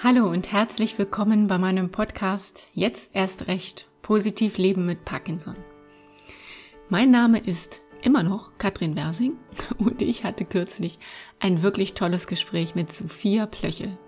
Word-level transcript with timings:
Hallo 0.00 0.30
und 0.30 0.52
herzlich 0.52 0.96
willkommen 0.96 1.48
bei 1.48 1.58
meinem 1.58 1.90
Podcast 1.90 2.68
Jetzt 2.72 3.16
erst 3.16 3.48
recht 3.48 3.88
positiv 4.00 4.56
leben 4.56 4.86
mit 4.86 5.04
Parkinson. 5.04 5.56
Mein 6.88 7.10
Name 7.10 7.40
ist 7.40 7.80
immer 8.00 8.22
noch 8.22 8.58
Katrin 8.58 8.94
Wersing 8.94 9.32
und 9.78 10.00
ich 10.00 10.22
hatte 10.22 10.44
kürzlich 10.44 11.00
ein 11.40 11.64
wirklich 11.64 11.94
tolles 11.94 12.28
Gespräch 12.28 12.76
mit 12.76 12.92
Sophia 12.92 13.46
Plöchel. 13.46 13.98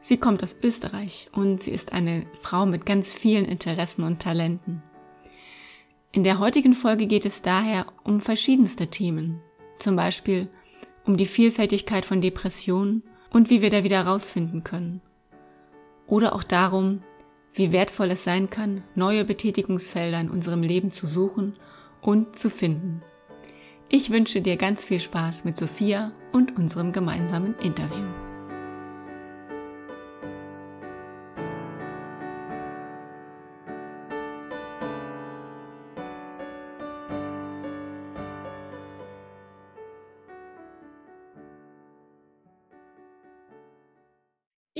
Sie 0.00 0.16
kommt 0.16 0.42
aus 0.42 0.56
Österreich 0.60 1.30
und 1.32 1.62
sie 1.62 1.70
ist 1.70 1.92
eine 1.92 2.26
Frau 2.40 2.66
mit 2.66 2.84
ganz 2.84 3.12
vielen 3.12 3.44
Interessen 3.44 4.02
und 4.02 4.20
Talenten. 4.20 4.82
In 6.10 6.24
der 6.24 6.40
heutigen 6.40 6.74
Folge 6.74 7.06
geht 7.06 7.26
es 7.26 7.42
daher 7.42 7.86
um 8.02 8.20
verschiedenste 8.20 8.88
Themen, 8.88 9.40
zum 9.78 9.94
Beispiel 9.94 10.48
um 11.04 11.16
die 11.16 11.26
Vielfältigkeit 11.26 12.04
von 12.04 12.20
Depressionen 12.20 13.04
und 13.30 13.50
wie 13.50 13.62
wir 13.62 13.70
da 13.70 13.84
wieder 13.84 14.04
rausfinden 14.04 14.64
können 14.64 15.00
oder 16.06 16.34
auch 16.34 16.44
darum, 16.44 17.02
wie 17.54 17.72
wertvoll 17.72 18.10
es 18.10 18.24
sein 18.24 18.48
kann, 18.48 18.82
neue 18.94 19.24
Betätigungsfelder 19.24 20.20
in 20.20 20.30
unserem 20.30 20.62
Leben 20.62 20.90
zu 20.90 21.06
suchen 21.06 21.56
und 22.00 22.36
zu 22.38 22.50
finden. 22.50 23.02
Ich 23.88 24.10
wünsche 24.10 24.40
dir 24.40 24.56
ganz 24.56 24.84
viel 24.84 25.00
Spaß 25.00 25.44
mit 25.44 25.56
Sophia 25.56 26.12
und 26.32 26.56
unserem 26.56 26.92
gemeinsamen 26.92 27.54
Interview. 27.58 28.21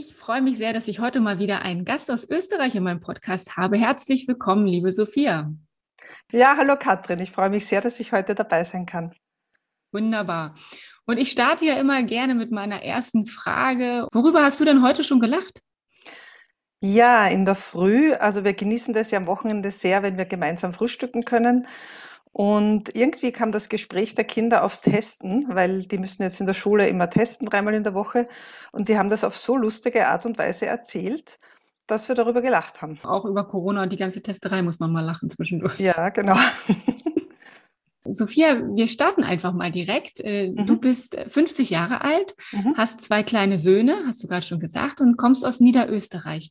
Ich 0.05 0.17
freue 0.17 0.43
mich 0.43 0.59
sehr, 0.59 0.73
dass 0.73 0.89
ich 0.89 0.99
heute 0.99 1.21
mal 1.21 1.39
wieder 1.39 1.63
einen 1.63 1.85
Gast 1.85 2.11
aus 2.11 2.29
Österreich 2.29 2.75
in 2.75 2.83
meinem 2.83 2.99
Podcast 2.99 3.57
habe. 3.57 3.79
Herzlich 3.79 4.27
willkommen, 4.27 4.67
liebe 4.67 4.91
Sophia. 4.91 5.53
Ja, 6.33 6.57
hallo 6.57 6.75
Katrin. 6.77 7.21
Ich 7.21 7.31
freue 7.31 7.51
mich 7.51 7.67
sehr, 7.67 7.81
dass 7.81 8.01
ich 8.01 8.11
heute 8.11 8.35
dabei 8.35 8.65
sein 8.65 8.85
kann. 8.85 9.15
Wunderbar. 9.93 10.57
Und 11.07 11.19
ich 11.19 11.31
starte 11.31 11.65
ja 11.67 11.75
immer 11.75 12.03
gerne 12.03 12.35
mit 12.35 12.51
meiner 12.51 12.83
ersten 12.83 13.27
Frage. 13.27 14.09
Worüber 14.13 14.43
hast 14.43 14.59
du 14.59 14.65
denn 14.65 14.83
heute 14.83 15.05
schon 15.05 15.21
gelacht? 15.21 15.61
Ja, 16.81 17.29
in 17.29 17.45
der 17.45 17.55
Früh. 17.55 18.13
Also 18.15 18.43
wir 18.43 18.55
genießen 18.55 18.93
das 18.93 19.13
ja 19.13 19.19
am 19.19 19.29
Wochenende 19.29 19.71
sehr, 19.71 20.03
wenn 20.03 20.19
wir 20.19 20.25
gemeinsam 20.25 20.73
frühstücken 20.73 21.25
können. 21.25 21.69
Und 22.33 22.95
irgendwie 22.95 23.31
kam 23.31 23.53
das 23.53 23.69
Gespräch 23.69 24.15
der 24.15 24.25
Kinder 24.25 24.65
aufs 24.65 24.81
Testen, 24.81 25.47
weil 25.51 25.85
die 25.85 25.99
müssen 25.99 26.23
jetzt 26.23 26.41
in 26.41 26.47
der 26.47 26.55
Schule 26.55 26.89
immer 26.89 27.11
testen, 27.11 27.47
dreimal 27.47 27.75
in 27.75 27.85
der 27.85 27.95
Woche. 27.95 28.25
Und 28.73 28.89
die 28.89 28.97
haben 28.97 29.11
das 29.11 29.23
auf 29.23 29.37
so 29.37 29.57
lustige 29.57 30.09
Art 30.09 30.25
und 30.25 30.39
Weise 30.39 30.67
erzählt, 30.67 31.39
dass 31.87 32.09
wir 32.09 32.15
darüber 32.15 32.41
gelacht 32.41 32.81
haben. 32.81 32.99
Auch 33.03 33.27
über 33.27 33.45
Corona 33.45 33.83
und 33.83 33.93
die 33.93 33.99
ganze 33.99 34.23
Testerei 34.23 34.63
muss 34.63 34.81
man 34.81 34.93
mal 34.93 35.05
lachen 35.05 35.29
zwischendurch. 35.29 35.79
Ja, 35.79 36.09
genau. 36.09 36.37
Sophia, 38.05 38.61
wir 38.75 38.89
starten 38.89 39.25
einfach 39.25 39.53
mal 39.53 39.71
direkt. 39.71 40.21
Äh, 40.21 40.51
mhm. 40.51 40.67
Du 40.67 40.81
bist 40.81 41.17
50 41.29 41.71
Jahre 41.71 42.01
alt, 42.01 42.35
mhm. 42.53 42.75
hast 42.77 43.03
zwei 43.03 43.23
kleine 43.23 43.59
Söhne, 43.59 44.05
hast 44.07 44.23
du 44.23 44.27
gerade 44.27 44.45
schon 44.45 44.59
gesagt, 44.59 45.01
und 45.01 45.17
kommst 45.17 45.45
aus 45.45 45.61
Niederösterreich. 45.61 46.51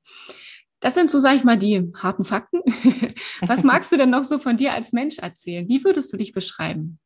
Das 0.81 0.95
sind 0.95 1.09
so, 1.09 1.19
sage 1.19 1.37
ich 1.37 1.43
mal, 1.43 1.57
die 1.57 1.91
harten 1.95 2.25
Fakten. 2.25 2.61
Was 3.41 3.63
magst 3.63 3.91
du 3.91 3.97
denn 3.97 4.09
noch 4.09 4.23
so 4.23 4.39
von 4.39 4.57
dir 4.57 4.73
als 4.73 4.91
Mensch 4.91 5.19
erzählen? 5.19 5.69
Wie 5.69 5.83
würdest 5.83 6.11
du 6.11 6.17
dich 6.17 6.33
beschreiben? 6.33 6.99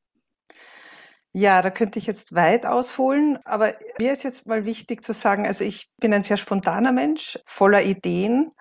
Ja, 1.34 1.62
da 1.62 1.70
könnte 1.70 2.00
ich 2.00 2.08
jetzt 2.08 2.34
weit 2.34 2.66
ausholen, 2.66 3.38
aber 3.44 3.74
mir 4.00 4.14
ist 4.14 4.24
jetzt 4.24 4.48
mal 4.48 4.64
wichtig 4.64 5.04
zu 5.04 5.12
sagen, 5.12 5.46
also 5.46 5.66
ich 5.66 5.90
bin 6.00 6.14
ein 6.14 6.24
sehr 6.24 6.38
spontaner 6.38 6.94
Mensch, 6.94 7.38
voller 7.46 7.84
Ideen. 7.84 8.52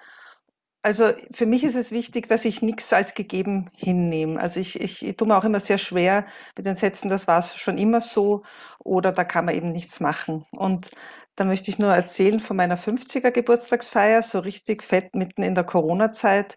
Also 0.85 1.13
für 1.31 1.47
mich 1.47 1.65
ist 1.65 1.77
es 1.77 1.93
wichtig, 1.93 2.29
dass 2.29 2.45
ich 2.45 2.61
nichts 2.61 2.93
als 2.93 3.15
gegeben 3.15 3.71
hinnehme. 3.75 4.39
Also 4.39 4.61
ich, 4.61 4.79
ich, 4.79 5.03
ich 5.03 5.17
tue 5.17 5.27
mir 5.27 5.39
auch 5.39 5.45
immer 5.45 5.59
sehr 5.59 5.79
schwer 5.79 6.27
mit 6.59 6.67
den 6.67 6.77
Sätzen, 6.77 7.09
das 7.09 7.27
war 7.27 7.39
es 7.39 7.57
schon 7.57 7.79
immer 7.79 8.03
so 8.03 8.43
oder 8.81 9.11
da 9.11 9.25
kann 9.25 9.47
man 9.47 9.55
eben 9.55 9.73
nichts 9.73 10.01
machen. 10.01 10.45
Und 10.51 10.91
da 11.37 11.45
möchte 11.45 11.71
ich 11.71 11.79
nur 11.79 11.95
erzählen 11.95 12.39
von 12.39 12.59
meiner 12.59 12.77
50er 12.77 13.31
Geburtstagsfeier, 13.31 14.21
so 14.21 14.41
richtig 14.41 14.83
fett 14.83 15.15
mitten 15.17 15.43
in 15.43 15.55
der 15.55 15.65
Corona-Zeit. 15.65 16.57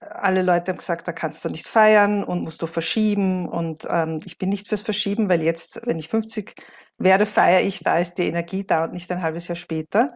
Alle 0.00 0.42
Leute 0.42 0.72
haben 0.72 0.78
gesagt, 0.78 1.06
da 1.06 1.12
kannst 1.12 1.44
du 1.44 1.48
nicht 1.48 1.68
feiern 1.68 2.24
und 2.24 2.42
musst 2.42 2.62
du 2.62 2.66
verschieben. 2.66 3.48
Und 3.48 3.86
ähm, 3.88 4.20
ich 4.24 4.38
bin 4.38 4.48
nicht 4.48 4.66
fürs 4.68 4.82
Verschieben, 4.82 5.28
weil 5.28 5.40
jetzt, 5.40 5.80
wenn 5.86 6.00
ich 6.00 6.08
50 6.08 6.56
werde, 6.98 7.26
feiere 7.26 7.60
ich, 7.62 7.78
da 7.84 7.98
ist 7.98 8.18
die 8.18 8.26
Energie 8.26 8.64
da 8.64 8.84
und 8.84 8.92
nicht 8.92 9.10
ein 9.12 9.22
halbes 9.22 9.46
Jahr 9.46 9.54
später. 9.54 10.08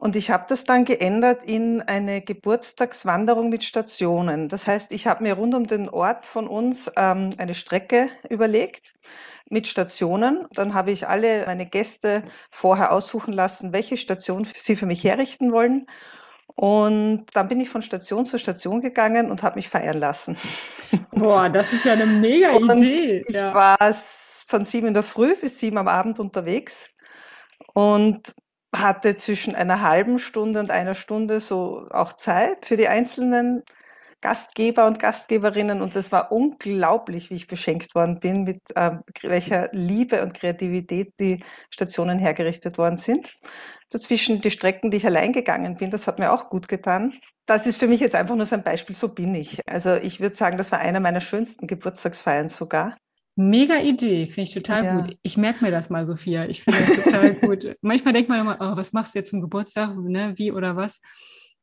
Und 0.00 0.14
ich 0.14 0.30
habe 0.30 0.44
das 0.48 0.62
dann 0.62 0.84
geändert 0.84 1.42
in 1.42 1.82
eine 1.82 2.20
Geburtstagswanderung 2.20 3.48
mit 3.48 3.64
Stationen. 3.64 4.48
Das 4.48 4.68
heißt, 4.68 4.92
ich 4.92 5.08
habe 5.08 5.24
mir 5.24 5.34
rund 5.34 5.56
um 5.56 5.66
den 5.66 5.88
Ort 5.88 6.24
von 6.24 6.46
uns 6.46 6.88
ähm, 6.94 7.30
eine 7.36 7.54
Strecke 7.54 8.08
überlegt 8.30 8.94
mit 9.50 9.66
Stationen. 9.66 10.46
Dann 10.52 10.72
habe 10.72 10.92
ich 10.92 11.08
alle 11.08 11.44
meine 11.46 11.66
Gäste 11.66 12.22
vorher 12.48 12.92
aussuchen 12.92 13.32
lassen, 13.34 13.72
welche 13.72 13.96
Station 13.96 14.46
sie 14.54 14.76
für 14.76 14.86
mich 14.86 15.02
herrichten 15.02 15.50
wollen. 15.50 15.88
Und 16.54 17.26
dann 17.32 17.48
bin 17.48 17.58
ich 17.58 17.68
von 17.68 17.82
Station 17.82 18.24
zu 18.24 18.38
Station 18.38 18.80
gegangen 18.80 19.32
und 19.32 19.42
habe 19.42 19.56
mich 19.56 19.68
feiern 19.68 19.98
lassen. 19.98 20.36
Boah, 21.10 21.48
das 21.48 21.72
ist 21.72 21.84
ja 21.84 21.94
eine 21.94 22.06
mega 22.06 22.56
Idee. 22.56 23.24
Ich 23.26 23.34
ja. 23.34 23.52
war 23.52 23.76
von 23.92 24.64
sieben 24.64 24.86
in 24.86 24.94
der 24.94 25.02
Früh 25.02 25.34
bis 25.34 25.58
sieben 25.58 25.76
am 25.76 25.88
Abend 25.88 26.20
unterwegs. 26.20 26.88
Und 27.74 28.36
hatte 28.74 29.16
zwischen 29.16 29.54
einer 29.54 29.82
halben 29.82 30.18
Stunde 30.18 30.60
und 30.60 30.70
einer 30.70 30.94
Stunde 30.94 31.40
so 31.40 31.86
auch 31.90 32.12
Zeit 32.12 32.66
für 32.66 32.76
die 32.76 32.88
einzelnen 32.88 33.62
Gastgeber 34.20 34.86
und 34.86 34.98
Gastgeberinnen 34.98 35.80
und 35.80 35.94
es 35.94 36.10
war 36.10 36.32
unglaublich, 36.32 37.30
wie 37.30 37.36
ich 37.36 37.46
beschenkt 37.46 37.94
worden 37.94 38.18
bin, 38.18 38.42
mit 38.42 38.62
äh, 38.74 38.98
welcher 39.22 39.68
Liebe 39.72 40.22
und 40.22 40.34
Kreativität 40.34 41.12
die 41.20 41.44
Stationen 41.70 42.18
hergerichtet 42.18 42.78
worden 42.78 42.96
sind. 42.96 43.38
Dazwischen 43.90 44.40
die 44.40 44.50
Strecken, 44.50 44.90
die 44.90 44.96
ich 44.96 45.06
allein 45.06 45.32
gegangen 45.32 45.76
bin, 45.76 45.90
das 45.90 46.08
hat 46.08 46.18
mir 46.18 46.32
auch 46.32 46.48
gut 46.48 46.66
getan. 46.66 47.14
Das 47.46 47.66
ist 47.66 47.78
für 47.78 47.86
mich 47.86 48.00
jetzt 48.00 48.16
einfach 48.16 48.34
nur 48.34 48.44
so 48.44 48.56
ein 48.56 48.64
Beispiel, 48.64 48.96
so 48.96 49.08
bin 49.14 49.34
ich. 49.34 49.60
Also 49.68 49.94
ich 49.94 50.20
würde 50.20 50.34
sagen, 50.34 50.58
das 50.58 50.72
war 50.72 50.80
einer 50.80 51.00
meiner 51.00 51.20
schönsten 51.20 51.66
Geburtstagsfeiern 51.68 52.48
sogar. 52.48 52.96
Mega 53.40 53.78
Idee, 53.78 54.26
finde 54.26 54.48
ich 54.48 54.52
total 54.52 54.84
ja. 54.84 54.96
gut. 54.96 55.16
Ich 55.22 55.36
merke 55.36 55.64
mir 55.64 55.70
das 55.70 55.90
mal, 55.90 56.04
Sophia. 56.04 56.46
Ich 56.46 56.64
finde 56.64 56.80
das 56.80 57.04
total 57.04 57.34
gut. 57.40 57.76
Manchmal 57.82 58.12
denkt 58.12 58.28
man 58.28 58.40
immer, 58.40 58.56
oh, 58.58 58.76
was 58.76 58.92
machst 58.92 59.14
du 59.14 59.20
jetzt 59.20 59.30
zum 59.30 59.40
Geburtstag, 59.40 59.96
ne? 59.96 60.32
wie 60.34 60.50
oder 60.50 60.74
was? 60.74 61.00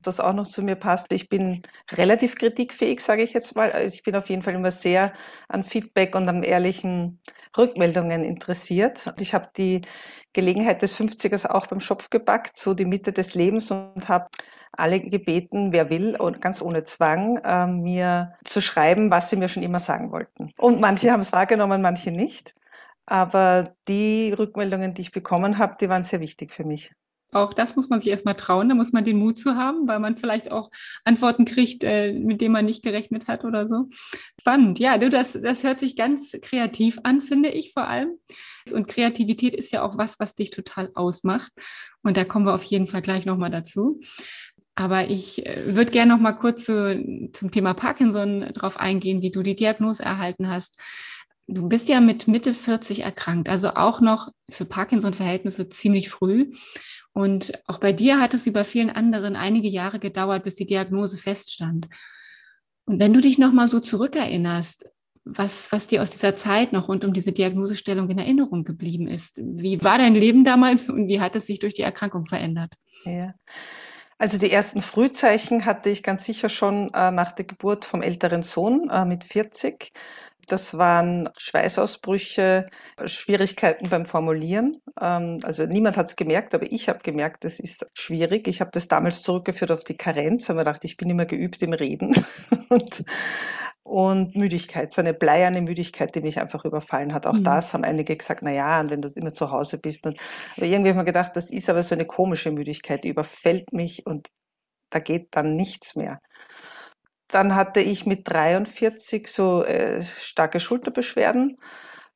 Das 0.01 0.21
auch 0.21 0.31
noch 0.31 0.47
zu 0.47 0.63
mir 0.63 0.75
passt. 0.75 1.11
Ich 1.11 1.27
bin 1.27 1.63
relativ 1.91 2.35
kritikfähig, 2.35 3.01
sage 3.01 3.23
ich 3.23 3.33
jetzt 3.33 3.57
mal. 3.57 3.73
Also 3.73 3.93
ich 3.93 4.03
bin 4.03 4.15
auf 4.15 4.29
jeden 4.29 4.41
Fall 4.41 4.53
immer 4.53 4.71
sehr 4.71 5.11
an 5.49 5.63
Feedback 5.63 6.15
und 6.15 6.29
an 6.29 6.43
ehrlichen 6.43 7.19
Rückmeldungen 7.57 8.23
interessiert. 8.23 9.13
Ich 9.19 9.33
habe 9.33 9.49
die 9.57 9.81
Gelegenheit 10.33 10.81
des 10.81 10.99
50ers 10.99 11.47
auch 11.47 11.67
beim 11.67 11.79
Schopf 11.79 12.09
gepackt, 12.09 12.57
so 12.57 12.73
die 12.73 12.85
Mitte 12.85 13.13
des 13.13 13.35
Lebens 13.35 13.71
und 13.71 14.07
habe 14.09 14.27
alle 14.73 14.99
gebeten, 14.99 15.71
wer 15.71 15.89
will, 15.89 16.15
und 16.17 16.41
ganz 16.41 16.61
ohne 16.61 16.83
Zwang, 16.83 17.37
äh, 17.37 17.67
mir 17.67 18.33
zu 18.43 18.61
schreiben, 18.61 19.11
was 19.11 19.29
sie 19.29 19.37
mir 19.37 19.47
schon 19.47 19.63
immer 19.63 19.79
sagen 19.79 20.11
wollten. 20.11 20.51
Und 20.57 20.81
manche 20.81 21.11
haben 21.11 21.21
es 21.21 21.31
wahrgenommen, 21.31 21.81
manche 21.81 22.11
nicht. 22.11 22.55
Aber 23.05 23.75
die 23.87 24.33
Rückmeldungen, 24.37 24.93
die 24.93 25.01
ich 25.01 25.11
bekommen 25.11 25.57
habe, 25.57 25.75
die 25.79 25.89
waren 25.89 26.03
sehr 26.03 26.19
wichtig 26.19 26.51
für 26.51 26.63
mich. 26.63 26.91
Auch 27.31 27.53
das 27.53 27.75
muss 27.75 27.89
man 27.89 27.99
sich 27.99 28.09
erstmal 28.09 28.35
trauen, 28.35 28.69
da 28.69 28.75
muss 28.75 28.93
man 28.93 29.03
den 29.03 29.17
Mut 29.17 29.37
zu 29.37 29.55
haben, 29.55 29.87
weil 29.87 29.99
man 29.99 30.17
vielleicht 30.17 30.51
auch 30.51 30.69
Antworten 31.03 31.45
kriegt, 31.45 31.83
äh, 31.83 32.13
mit 32.13 32.41
denen 32.41 32.53
man 32.53 32.65
nicht 32.65 32.83
gerechnet 32.83 33.27
hat 33.27 33.43
oder 33.43 33.67
so. 33.67 33.89
Spannend, 34.39 34.79
ja, 34.79 34.97
du, 34.97 35.09
das, 35.09 35.33
das 35.33 35.63
hört 35.63 35.79
sich 35.79 35.95
ganz 35.95 36.37
kreativ 36.41 36.99
an, 37.03 37.21
finde 37.21 37.49
ich 37.49 37.73
vor 37.73 37.87
allem. 37.87 38.19
Und 38.71 38.87
Kreativität 38.87 39.55
ist 39.55 39.71
ja 39.71 39.83
auch 39.83 39.97
was, 39.97 40.19
was 40.19 40.35
dich 40.35 40.49
total 40.49 40.91
ausmacht. 40.95 41.51
Und 42.03 42.17
da 42.17 42.23
kommen 42.23 42.45
wir 42.45 42.55
auf 42.55 42.63
jeden 42.63 42.87
Fall 42.87 43.01
gleich 43.01 43.25
nochmal 43.25 43.51
dazu. 43.51 43.99
Aber 44.75 45.09
ich 45.09 45.45
äh, 45.45 45.75
würde 45.75 45.91
gerne 45.91 46.13
noch 46.13 46.21
mal 46.21 46.33
kurz 46.33 46.65
zu, 46.65 47.29
zum 47.33 47.51
Thema 47.51 47.73
Parkinson 47.73 48.41
drauf 48.53 48.77
eingehen, 48.77 49.21
wie 49.21 49.31
du 49.31 49.41
die 49.41 49.55
Diagnose 49.55 50.03
erhalten 50.03 50.49
hast. 50.49 50.77
Du 51.47 51.67
bist 51.67 51.89
ja 51.89 52.01
mit 52.01 52.27
Mitte 52.27 52.53
40 52.53 53.01
erkrankt, 53.01 53.49
also 53.49 53.75
auch 53.75 54.01
noch 54.01 54.29
für 54.49 54.65
Parkinson-Verhältnisse 54.65 55.69
ziemlich 55.69 56.09
früh. 56.09 56.51
Und 57.13 57.53
auch 57.67 57.79
bei 57.79 57.93
dir 57.93 58.19
hat 58.19 58.33
es 58.33 58.45
wie 58.45 58.51
bei 58.51 58.63
vielen 58.63 58.89
anderen 58.89 59.35
einige 59.35 59.69
Jahre 59.69 59.99
gedauert, 59.99 60.43
bis 60.43 60.55
die 60.55 60.65
Diagnose 60.65 61.17
feststand. 61.17 61.87
Und 62.85 62.99
wenn 62.99 63.13
du 63.13 63.21
dich 63.21 63.37
noch 63.37 63.53
mal 63.53 63.67
so 63.67 63.79
zurückerinnerst, 63.79 64.85
was, 65.25 65.71
was 65.71 65.87
dir 65.87 66.01
aus 66.01 66.11
dieser 66.11 66.35
Zeit 66.35 66.71
noch 66.71 66.87
rund 66.87 67.03
um 67.03 67.11
diese 67.11 67.31
Diagnosestellung 67.31 68.09
in 68.09 68.19
Erinnerung 68.19 68.63
geblieben 68.63 69.07
ist. 69.07 69.41
Wie 69.41 69.81
war 69.83 69.97
dein 69.97 70.13
Leben 70.13 70.45
damals 70.45 70.87
und 70.87 71.07
wie 71.07 71.19
hat 71.19 71.35
es 71.35 71.47
sich 71.47 71.59
durch 71.59 71.73
die 71.73 71.81
Erkrankung 71.81 72.27
verändert? 72.27 72.73
Ja. 73.05 73.33
Also 74.17 74.37
die 74.37 74.51
ersten 74.51 74.81
Frühzeichen 74.81 75.65
hatte 75.65 75.89
ich 75.89 76.01
ganz 76.01 76.23
sicher 76.23 76.47
schon 76.47 76.93
äh, 76.93 77.11
nach 77.11 77.33
der 77.33 77.45
Geburt 77.45 77.83
vom 77.83 78.01
älteren 78.01 78.43
Sohn 78.43 78.89
äh, 78.89 79.03
mit 79.03 79.25
40. 79.25 79.91
Das 80.47 80.77
waren 80.77 81.29
Schweißausbrüche, 81.37 82.67
Schwierigkeiten 83.05 83.89
beim 83.89 84.05
Formulieren. 84.05 84.81
Ähm, 84.99 85.39
also 85.43 85.65
niemand 85.65 85.97
hat 85.97 86.07
es 86.07 86.15
gemerkt, 86.15 86.53
aber 86.53 86.71
ich 86.71 86.89
habe 86.89 86.99
gemerkt, 86.99 87.43
das 87.43 87.59
ist 87.59 87.87
schwierig. 87.93 88.47
Ich 88.47 88.61
habe 88.61 88.71
das 88.71 88.87
damals 88.87 89.21
zurückgeführt 89.23 89.71
auf 89.71 89.83
die 89.83 89.97
Karenz, 89.97 90.49
habe 90.49 90.57
mir 90.57 90.65
gedacht, 90.65 90.83
ich 90.85 90.97
bin 90.97 91.09
immer 91.09 91.25
geübt 91.25 91.61
im 91.61 91.73
Reden. 91.73 92.15
und, 92.69 93.03
und 93.83 94.35
Müdigkeit, 94.35 94.91
so 94.91 95.01
eine 95.01 95.13
bleierne 95.13 95.61
Müdigkeit, 95.61 96.15
die 96.15 96.21
mich 96.21 96.39
einfach 96.39 96.65
überfallen 96.65 97.13
hat. 97.13 97.27
Auch 97.27 97.33
mhm. 97.33 97.43
das 97.43 97.73
haben 97.73 97.83
einige 97.83 98.15
gesagt, 98.15 98.41
na 98.43 98.51
ja, 98.51 98.89
wenn 98.89 99.01
du 99.01 99.09
immer 99.09 99.33
zu 99.33 99.51
Hause 99.51 99.77
bist. 99.77 100.05
Und, 100.05 100.19
aber 100.57 100.65
irgendwie 100.65 100.89
habe 100.89 100.89
ich 100.89 100.95
mir 100.95 101.05
gedacht, 101.05 101.35
das 101.35 101.49
ist 101.49 101.69
aber 101.69 101.83
so 101.83 101.95
eine 101.95 102.05
komische 102.05 102.51
Müdigkeit, 102.51 103.03
die 103.03 103.09
überfällt 103.09 103.73
mich 103.73 104.05
und 104.05 104.27
da 104.89 104.99
geht 104.99 105.27
dann 105.31 105.55
nichts 105.55 105.95
mehr. 105.95 106.19
Dann 107.27 107.55
hatte 107.55 107.79
ich 107.79 108.05
mit 108.05 108.27
43 108.27 109.27
so 109.27 109.63
äh, 109.63 110.03
starke 110.03 110.59
Schulterbeschwerden, 110.59 111.57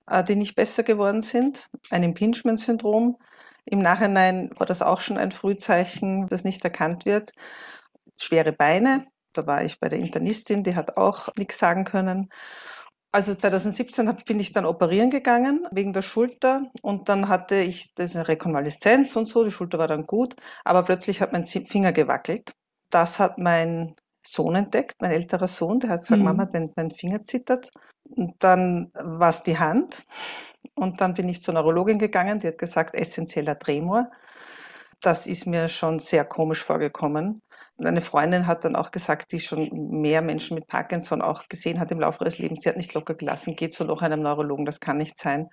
äh, 0.07 0.23
die 0.23 0.35
nicht 0.35 0.55
besser 0.55 0.83
geworden 0.83 1.21
sind, 1.21 1.67
ein 1.89 2.03
Impingement-Syndrom. 2.03 3.17
Im 3.65 3.79
Nachhinein 3.79 4.51
war 4.57 4.65
das 4.65 4.81
auch 4.81 5.01
schon 5.01 5.17
ein 5.17 5.31
Frühzeichen, 5.31 6.27
das 6.27 6.43
nicht 6.43 6.63
erkannt 6.63 7.05
wird. 7.05 7.31
Schwere 8.17 8.51
Beine, 8.51 9.05
da 9.33 9.47
war 9.47 9.63
ich 9.63 9.79
bei 9.79 9.89
der 9.89 9.99
Internistin, 9.99 10.63
die 10.63 10.75
hat 10.75 10.97
auch 10.97 11.29
nichts 11.37 11.57
sagen 11.57 11.85
können. 11.85 12.29
Also 13.11 13.33
2017 13.33 14.15
bin 14.27 14.39
ich 14.39 14.51
dann 14.51 14.65
operieren 14.65 15.09
gegangen 15.09 15.65
wegen 15.71 15.93
der 15.93 16.03
Schulter 16.03 16.63
und 16.83 17.09
dann 17.09 17.27
hatte 17.27 17.55
ich 17.55 17.89
eine 17.99 18.27
Rekonvaleszenz 18.27 19.15
und 19.15 19.25
so, 19.25 19.43
die 19.43 19.51
Schulter 19.51 19.79
war 19.79 19.87
dann 19.87 20.05
gut, 20.05 20.35
aber 20.63 20.83
plötzlich 20.83 21.21
hat 21.21 21.33
mein 21.33 21.45
Finger 21.45 21.91
gewackelt. 21.91 22.53
Das 22.91 23.19
hat 23.19 23.39
mein 23.39 23.95
Sohn 24.21 24.55
entdeckt, 24.55 25.01
mein 25.01 25.11
älterer 25.11 25.47
Sohn, 25.47 25.79
der 25.79 25.91
hat 25.91 26.01
gesagt, 26.01 26.19
mhm. 26.19 26.25
Mama, 26.25 26.45
dein, 26.45 26.71
dein 26.75 26.91
Finger 26.91 27.23
zittert. 27.23 27.69
Und 28.15 28.35
dann 28.39 28.91
war 28.93 29.29
es 29.29 29.43
die 29.43 29.57
Hand. 29.57 30.05
Und 30.75 31.01
dann 31.01 31.13
bin 31.13 31.29
ich 31.29 31.41
zur 31.41 31.53
Neurologin 31.53 31.97
gegangen, 31.97 32.39
die 32.39 32.47
hat 32.47 32.57
gesagt, 32.57 32.95
essentieller 32.95 33.57
Tremor. 33.57 34.09
Das 35.01 35.27
ist 35.27 35.45
mir 35.45 35.69
schon 35.69 35.99
sehr 35.99 36.25
komisch 36.25 36.63
vorgekommen. 36.63 37.41
Und 37.77 37.87
eine 37.87 38.01
Freundin 38.01 38.45
hat 38.45 38.65
dann 38.65 38.75
auch 38.75 38.91
gesagt, 38.91 39.31
die 39.31 39.39
schon 39.39 39.69
mehr 40.01 40.21
Menschen 40.21 40.55
mit 40.55 40.67
Parkinson 40.67 41.21
auch 41.21 41.47
gesehen 41.47 41.79
hat 41.79 41.91
im 41.91 42.01
Laufe 42.01 42.23
ihres 42.23 42.37
Lebens, 42.37 42.61
sie 42.61 42.69
hat 42.69 42.75
nicht 42.75 42.93
locker 42.93 43.15
gelassen, 43.15 43.55
geht 43.55 43.73
zu 43.73 43.85
noch 43.85 44.01
einem 44.01 44.21
Neurologen, 44.21 44.65
das 44.65 44.81
kann 44.81 44.97
nicht 44.97 45.17
sein. 45.17 45.49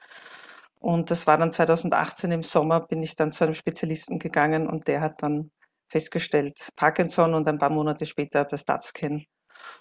Und 0.81 1.11
das 1.13 1.29
war 1.29 1.39
dann 1.39 1.53
2018 1.53 2.33
im 2.33 2.43
Sommer, 2.43 2.81
bin 2.81 3.01
ich 3.01 3.15
dann 3.15 3.31
zu 3.31 3.45
einem 3.45 3.55
Spezialisten 3.55 4.19
gegangen 4.19 4.67
und 4.67 4.89
der 4.89 5.01
hat 5.01 5.23
dann 5.23 5.51
festgestellt, 5.89 6.71
Parkinson 6.77 7.35
und 7.35 7.49
ein 7.49 7.59
paar 7.59 7.71
Monate 7.71 8.07
später 8.07 8.45
das 8.45 8.65
DATScan. 8.65 9.25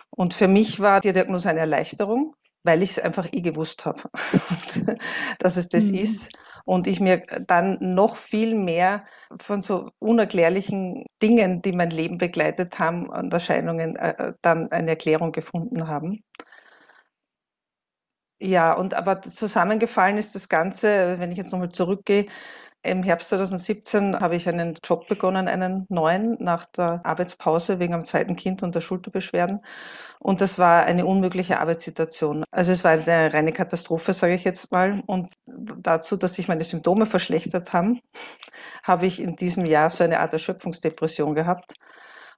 Und 0.09 0.33
für 0.33 0.47
mich 0.47 0.79
war 0.79 1.01
die 1.01 1.13
Diagnose 1.13 1.49
eine 1.49 1.61
Erleichterung, 1.61 2.35
weil 2.65 2.81
ich 2.81 2.91
es 2.91 2.99
einfach 2.99 3.27
eh 3.31 3.41
gewusst 3.41 3.85
habe, 3.85 4.01
dass 5.39 5.55
es 5.57 5.69
das 5.69 5.85
mhm. 5.85 5.97
ist. 5.97 6.29
Und 6.65 6.87
ich 6.87 6.99
mir 6.99 7.23
dann 7.45 7.77
noch 7.79 8.15
viel 8.15 8.55
mehr 8.55 9.05
von 9.39 9.61
so 9.61 9.91
unerklärlichen 9.99 11.05
Dingen, 11.21 11.61
die 11.61 11.73
mein 11.73 11.91
Leben 11.91 12.17
begleitet 12.17 12.79
haben 12.79 13.07
und 13.07 13.31
Erscheinungen, 13.31 13.95
äh, 13.95 14.15
äh, 14.17 14.33
dann 14.41 14.71
eine 14.71 14.91
Erklärung 14.91 15.31
gefunden 15.31 15.87
haben. 15.87 16.23
Ja, 18.41 18.73
und 18.73 18.93
aber 18.93 19.21
zusammengefallen 19.21 20.17
ist 20.17 20.35
das 20.35 20.49
Ganze, 20.49 21.19
wenn 21.19 21.31
ich 21.31 21.37
jetzt 21.37 21.51
nochmal 21.53 21.69
zurückgehe, 21.69 22.25
im 22.85 23.01
Herbst 23.03 23.29
2017 23.29 24.19
habe 24.19 24.35
ich 24.35 24.47
einen 24.47 24.77
Job 24.83 25.07
begonnen, 25.07 25.47
einen 25.47 25.85
neuen, 25.89 26.37
nach 26.39 26.65
der 26.65 27.01
Arbeitspause 27.03 27.79
wegen 27.79 27.95
am 27.95 28.03
zweiten 28.03 28.35
Kind 28.35 28.61
und 28.61 28.75
der 28.75 28.81
Schulterbeschwerden. 28.81 29.61
Und 30.19 30.39
das 30.41 30.59
war 30.59 30.83
eine 30.85 31.05
unmögliche 31.05 31.59
Arbeitssituation. 31.59 32.43
Also 32.51 32.71
es 32.73 32.83
war 32.83 32.91
eine 32.91 33.33
reine 33.33 33.53
Katastrophe, 33.53 34.13
sage 34.13 34.35
ich 34.35 34.43
jetzt 34.43 34.71
mal. 34.71 35.01
Und 35.07 35.33
dazu, 35.47 36.15
dass 36.17 36.35
sich 36.35 36.47
meine 36.47 36.63
Symptome 36.63 37.07
verschlechtert 37.07 37.73
haben, 37.73 38.01
habe 38.83 39.07
ich 39.07 39.21
in 39.21 39.35
diesem 39.35 39.65
Jahr 39.65 39.89
so 39.89 40.03
eine 40.03 40.19
Art 40.19 40.33
Erschöpfungsdepression 40.33 41.33
gehabt. 41.35 41.73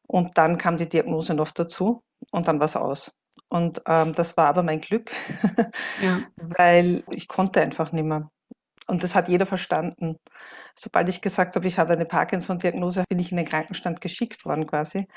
Und 0.07 0.37
dann 0.37 0.57
kam 0.57 0.77
die 0.77 0.89
Diagnose 0.89 1.33
noch 1.33 1.51
dazu 1.51 2.03
und 2.31 2.47
dann 2.47 2.59
war 2.59 2.65
es 2.67 2.77
aus. 2.77 3.16
Und 3.49 3.81
ähm, 3.87 4.13
das 4.13 4.37
war 4.37 4.47
aber 4.47 4.63
mein 4.63 4.81
Glück, 4.81 5.11
ja. 5.97 6.31
weil 6.37 7.03
ich 7.11 7.27
konnte 7.27 7.61
einfach 7.61 7.91
nicht 7.91 8.03
mehr. 8.05 8.29
Und 8.87 9.03
das 9.03 9.15
hat 9.15 9.27
jeder 9.27 9.45
verstanden. 9.45 10.17
Sobald 10.73 11.09
ich 11.09 11.21
gesagt 11.21 11.55
habe, 11.55 11.67
ich 11.67 11.77
habe 11.77 11.93
eine 11.93 12.05
Parkinson-Diagnose, 12.05 13.03
bin 13.09 13.19
ich 13.19 13.31
in 13.31 13.37
den 13.37 13.45
Krankenstand 13.45 13.99
geschickt 13.99 14.45
worden 14.45 14.65
quasi. 14.65 15.07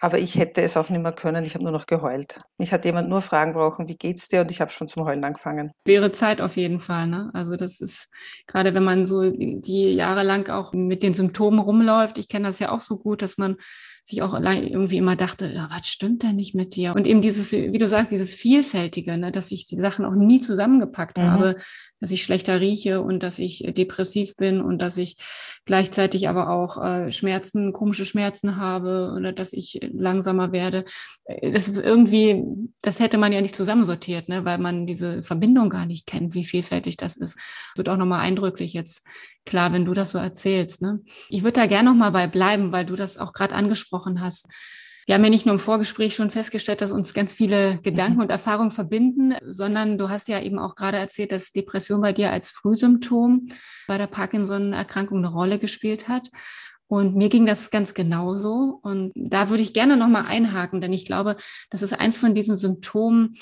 Aber 0.00 0.18
ich 0.18 0.36
hätte 0.36 0.62
es 0.62 0.76
auch 0.76 0.88
nicht 0.88 1.02
mehr 1.02 1.12
können. 1.12 1.44
Ich 1.44 1.54
habe 1.54 1.64
nur 1.64 1.72
noch 1.72 1.86
geheult. 1.86 2.38
Mich 2.58 2.72
hat 2.72 2.84
jemand 2.84 3.08
nur 3.08 3.20
fragen 3.20 3.52
brauchen, 3.52 3.88
wie 3.88 3.96
geht's 3.96 4.28
dir? 4.28 4.40
Und 4.40 4.50
ich 4.50 4.60
habe 4.60 4.70
schon 4.70 4.88
zum 4.88 5.04
Heulen 5.04 5.22
angefangen. 5.22 5.72
Wäre 5.84 6.12
Zeit 6.12 6.40
auf 6.40 6.56
jeden 6.56 6.80
Fall. 6.80 7.06
Ne? 7.06 7.30
Also 7.34 7.56
das 7.56 7.80
ist 7.80 8.08
gerade, 8.46 8.72
wenn 8.72 8.84
man 8.84 9.04
so 9.04 9.30
die 9.30 9.94
Jahre 9.94 10.22
lang 10.22 10.48
auch 10.48 10.72
mit 10.72 11.02
den 11.02 11.12
Symptomen 11.12 11.58
rumläuft. 11.58 12.16
Ich 12.18 12.28
kenne 12.28 12.48
das 12.48 12.58
ja 12.58 12.70
auch 12.70 12.80
so 12.80 12.98
gut, 12.98 13.20
dass 13.20 13.36
man 13.36 13.56
sich 14.04 14.20
auch 14.20 14.34
irgendwie 14.34 14.98
immer 14.98 15.16
dachte, 15.16 15.46
ja, 15.46 15.66
was 15.70 15.88
stimmt 15.88 16.22
denn 16.22 16.36
nicht 16.36 16.54
mit 16.54 16.76
dir? 16.76 16.94
Und 16.94 17.06
eben 17.06 17.22
dieses, 17.22 17.52
wie 17.52 17.78
du 17.78 17.88
sagst, 17.88 18.12
dieses 18.12 18.34
Vielfältige, 18.34 19.16
ne, 19.16 19.32
dass 19.32 19.50
ich 19.50 19.66
die 19.66 19.78
Sachen 19.78 20.04
auch 20.04 20.14
nie 20.14 20.40
zusammengepackt 20.40 21.16
mhm. 21.16 21.22
habe, 21.22 21.56
dass 22.00 22.10
ich 22.10 22.22
schlechter 22.22 22.60
rieche 22.60 22.93
und 23.00 23.22
dass 23.22 23.38
ich 23.38 23.64
depressiv 23.76 24.36
bin 24.36 24.60
und 24.60 24.78
dass 24.78 24.96
ich 24.96 25.16
gleichzeitig 25.64 26.28
aber 26.28 26.50
auch 26.50 26.82
äh, 26.82 27.12
Schmerzen, 27.12 27.72
komische 27.72 28.04
Schmerzen 28.04 28.56
habe 28.56 29.14
oder 29.16 29.32
dass 29.32 29.52
ich 29.52 29.80
langsamer 29.92 30.52
werde. 30.52 30.84
Äh, 31.24 31.52
das 31.52 31.68
irgendwie, 31.68 32.42
das 32.82 33.00
hätte 33.00 33.18
man 33.18 33.32
ja 33.32 33.40
nicht 33.40 33.56
zusammensortiert, 33.56 34.28
ne, 34.28 34.44
weil 34.44 34.58
man 34.58 34.86
diese 34.86 35.22
Verbindung 35.22 35.70
gar 35.70 35.86
nicht 35.86 36.06
kennt, 36.06 36.34
wie 36.34 36.44
vielfältig 36.44 36.96
das 36.96 37.16
ist. 37.16 37.38
Wird 37.76 37.88
auch 37.88 37.96
nochmal 37.96 38.20
eindrücklich 38.20 38.72
jetzt 38.72 39.06
klar, 39.46 39.72
wenn 39.72 39.84
du 39.84 39.94
das 39.94 40.12
so 40.12 40.18
erzählst. 40.18 40.82
Ne? 40.82 41.00
Ich 41.28 41.42
würde 41.42 41.60
da 41.60 41.66
gerne 41.66 41.90
nochmal 41.90 42.12
bei 42.12 42.26
bleiben, 42.26 42.72
weil 42.72 42.86
du 42.86 42.96
das 42.96 43.18
auch 43.18 43.32
gerade 43.32 43.54
angesprochen 43.54 44.20
hast. 44.20 44.48
Wir 45.06 45.14
haben 45.14 45.24
ja 45.24 45.30
nicht 45.30 45.46
nur 45.46 45.54
im 45.54 45.60
Vorgespräch 45.60 46.14
schon 46.14 46.30
festgestellt, 46.30 46.80
dass 46.80 46.92
uns 46.92 47.14
ganz 47.14 47.32
viele 47.32 47.78
Gedanken 47.82 48.16
mhm. 48.16 48.22
und 48.22 48.30
Erfahrungen 48.30 48.70
verbinden, 48.70 49.34
sondern 49.46 49.98
du 49.98 50.08
hast 50.08 50.28
ja 50.28 50.40
eben 50.40 50.58
auch 50.58 50.74
gerade 50.74 50.98
erzählt, 50.98 51.32
dass 51.32 51.52
Depression 51.52 52.00
bei 52.00 52.12
dir 52.12 52.30
als 52.30 52.50
Frühsymptom 52.50 53.48
bei 53.86 53.98
der 53.98 54.06
Parkinson-Erkrankung 54.06 55.18
eine 55.18 55.32
Rolle 55.32 55.58
gespielt 55.58 56.08
hat. 56.08 56.30
Und 56.86 57.16
mir 57.16 57.28
ging 57.28 57.46
das 57.46 57.70
ganz 57.70 57.94
genauso. 57.94 58.78
Und 58.82 59.12
da 59.14 59.48
würde 59.48 59.62
ich 59.62 59.72
gerne 59.72 59.96
nochmal 59.96 60.26
einhaken, 60.28 60.80
denn 60.80 60.92
ich 60.92 61.06
glaube, 61.06 61.36
das 61.70 61.82
ist 61.82 61.92
eins 61.92 62.18
von 62.18 62.34
diesen 62.34 62.56
Symptomen, 62.56 63.36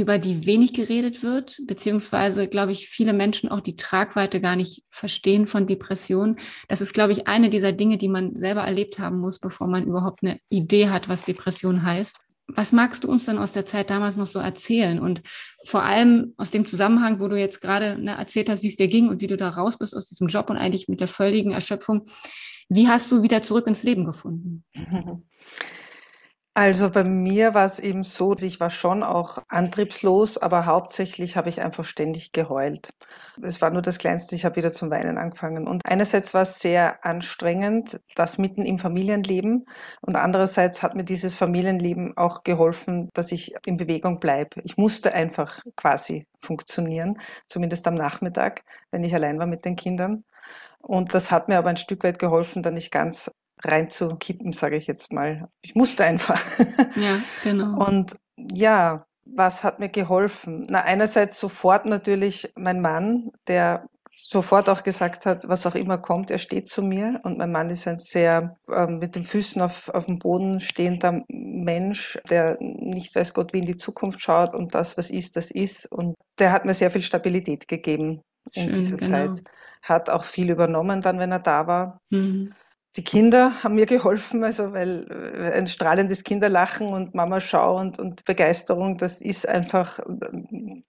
über 0.00 0.18
die 0.18 0.46
wenig 0.46 0.72
geredet 0.72 1.22
wird, 1.22 1.60
beziehungsweise, 1.66 2.48
glaube 2.48 2.72
ich, 2.72 2.88
viele 2.88 3.12
Menschen 3.12 3.50
auch 3.50 3.60
die 3.60 3.76
Tragweite 3.76 4.40
gar 4.40 4.56
nicht 4.56 4.84
verstehen 4.90 5.46
von 5.46 5.66
Depressionen. 5.66 6.36
Das 6.68 6.80
ist, 6.80 6.92
glaube 6.92 7.12
ich, 7.12 7.28
eine 7.28 7.50
dieser 7.50 7.72
Dinge, 7.72 7.98
die 7.98 8.08
man 8.08 8.36
selber 8.36 8.62
erlebt 8.62 8.98
haben 8.98 9.18
muss, 9.18 9.38
bevor 9.38 9.68
man 9.68 9.86
überhaupt 9.86 10.22
eine 10.22 10.38
Idee 10.48 10.88
hat, 10.88 11.08
was 11.08 11.24
Depression 11.24 11.84
heißt. 11.84 12.18
Was 12.48 12.72
magst 12.72 13.04
du 13.04 13.08
uns 13.08 13.26
dann 13.26 13.38
aus 13.38 13.52
der 13.52 13.64
Zeit 13.64 13.90
damals 13.90 14.16
noch 14.16 14.26
so 14.26 14.40
erzählen? 14.40 14.98
Und 14.98 15.22
vor 15.64 15.84
allem 15.84 16.34
aus 16.36 16.50
dem 16.50 16.66
Zusammenhang, 16.66 17.20
wo 17.20 17.28
du 17.28 17.38
jetzt 17.38 17.60
gerade 17.60 17.96
ne, 17.96 18.16
erzählt 18.16 18.48
hast, 18.48 18.62
wie 18.62 18.68
es 18.68 18.76
dir 18.76 18.88
ging 18.88 19.08
und 19.08 19.20
wie 19.20 19.28
du 19.28 19.36
da 19.36 19.50
raus 19.50 19.78
bist 19.78 19.94
aus 19.94 20.08
diesem 20.08 20.26
Job 20.26 20.50
und 20.50 20.56
eigentlich 20.56 20.88
mit 20.88 21.00
der 21.00 21.08
völligen 21.08 21.52
Erschöpfung. 21.52 22.06
Wie 22.68 22.88
hast 22.88 23.10
du 23.12 23.22
wieder 23.22 23.42
zurück 23.42 23.66
ins 23.66 23.82
Leben 23.82 24.04
gefunden? 24.04 24.64
Also 26.54 26.90
bei 26.90 27.04
mir 27.04 27.54
war 27.54 27.64
es 27.64 27.78
eben 27.78 28.02
so, 28.02 28.34
ich 28.34 28.58
war 28.58 28.70
schon 28.70 29.04
auch 29.04 29.38
antriebslos, 29.48 30.36
aber 30.36 30.66
hauptsächlich 30.66 31.36
habe 31.36 31.48
ich 31.48 31.60
einfach 31.60 31.84
ständig 31.84 32.32
geheult. 32.32 32.90
Es 33.40 33.62
war 33.62 33.70
nur 33.70 33.82
das 33.82 33.98
Kleinste, 33.98 34.34
ich 34.34 34.44
habe 34.44 34.56
wieder 34.56 34.72
zum 34.72 34.90
Weinen 34.90 35.16
angefangen. 35.16 35.68
Und 35.68 35.86
einerseits 35.86 36.34
war 36.34 36.42
es 36.42 36.58
sehr 36.58 37.04
anstrengend, 37.04 38.00
das 38.16 38.36
mitten 38.36 38.62
im 38.62 38.78
Familienleben. 38.78 39.64
Und 40.00 40.16
andererseits 40.16 40.82
hat 40.82 40.96
mir 40.96 41.04
dieses 41.04 41.36
Familienleben 41.36 42.16
auch 42.16 42.42
geholfen, 42.42 43.10
dass 43.14 43.30
ich 43.30 43.54
in 43.64 43.76
Bewegung 43.76 44.18
bleibe. 44.18 44.60
Ich 44.64 44.76
musste 44.76 45.14
einfach 45.14 45.60
quasi 45.76 46.26
funktionieren, 46.36 47.14
zumindest 47.46 47.86
am 47.86 47.94
Nachmittag, 47.94 48.64
wenn 48.90 49.04
ich 49.04 49.14
allein 49.14 49.38
war 49.38 49.46
mit 49.46 49.64
den 49.64 49.76
Kindern. 49.76 50.24
Und 50.82 51.14
das 51.14 51.30
hat 51.30 51.48
mir 51.48 51.58
aber 51.58 51.70
ein 51.70 51.76
Stück 51.76 52.02
weit 52.04 52.18
geholfen, 52.18 52.62
da 52.62 52.70
nicht 52.70 52.90
ganz 52.90 53.30
reinzukippen, 53.64 54.52
sage 54.52 54.76
ich 54.76 54.86
jetzt 54.86 55.12
mal. 55.12 55.48
Ich 55.62 55.74
musste 55.74 56.04
einfach. 56.04 56.42
Ja, 56.96 57.18
genau. 57.44 57.86
Und 57.86 58.16
ja, 58.36 59.06
was 59.24 59.62
hat 59.62 59.78
mir 59.78 59.88
geholfen? 59.88 60.66
Na, 60.68 60.82
einerseits 60.82 61.38
sofort 61.38 61.86
natürlich 61.86 62.52
mein 62.56 62.80
Mann, 62.80 63.30
der 63.46 63.86
sofort 64.08 64.68
auch 64.68 64.82
gesagt 64.82 65.24
hat, 65.24 65.48
was 65.48 65.66
auch 65.66 65.76
immer 65.76 65.98
kommt, 65.98 66.30
er 66.30 66.38
steht 66.38 66.68
zu 66.68 66.82
mir. 66.82 67.20
Und 67.22 67.38
mein 67.38 67.52
Mann 67.52 67.70
ist 67.70 67.86
ein 67.86 67.98
sehr 67.98 68.56
äh, 68.68 68.86
mit 68.86 69.14
den 69.14 69.22
Füßen 69.22 69.62
auf, 69.62 69.88
auf 69.88 70.06
dem 70.06 70.18
Boden 70.18 70.58
stehender 70.58 71.22
Mensch, 71.28 72.18
der 72.28 72.56
nicht 72.60 73.14
weiß 73.14 73.34
Gott, 73.34 73.52
wie 73.52 73.60
in 73.60 73.66
die 73.66 73.76
Zukunft 73.76 74.20
schaut 74.20 74.54
und 74.54 74.74
das, 74.74 74.98
was 74.98 75.10
ist, 75.10 75.36
das 75.36 75.50
ist. 75.50 75.90
Und 75.92 76.16
der 76.38 76.52
hat 76.52 76.64
mir 76.64 76.74
sehr 76.74 76.90
viel 76.90 77.02
Stabilität 77.02 77.68
gegeben 77.68 78.22
in 78.52 78.64
Schön, 78.64 78.72
dieser 78.72 78.96
genau. 78.96 79.32
Zeit. 79.32 79.44
Hat 79.82 80.10
auch 80.10 80.24
viel 80.24 80.50
übernommen 80.50 81.00
dann, 81.02 81.18
wenn 81.18 81.32
er 81.32 81.38
da 81.38 81.66
war. 81.66 82.00
Mhm. 82.10 82.52
Die 82.96 83.04
Kinder 83.04 83.62
haben 83.62 83.76
mir 83.76 83.86
geholfen, 83.86 84.42
also 84.42 84.72
weil 84.72 85.06
äh, 85.10 85.52
ein 85.52 85.68
strahlendes 85.68 86.24
Kinderlachen 86.24 86.88
und 86.88 87.14
Mama 87.14 87.40
Schau 87.40 87.78
und, 87.78 88.00
und 88.00 88.24
Begeisterung, 88.24 88.98
das 88.98 89.22
ist 89.22 89.48
einfach, 89.48 90.00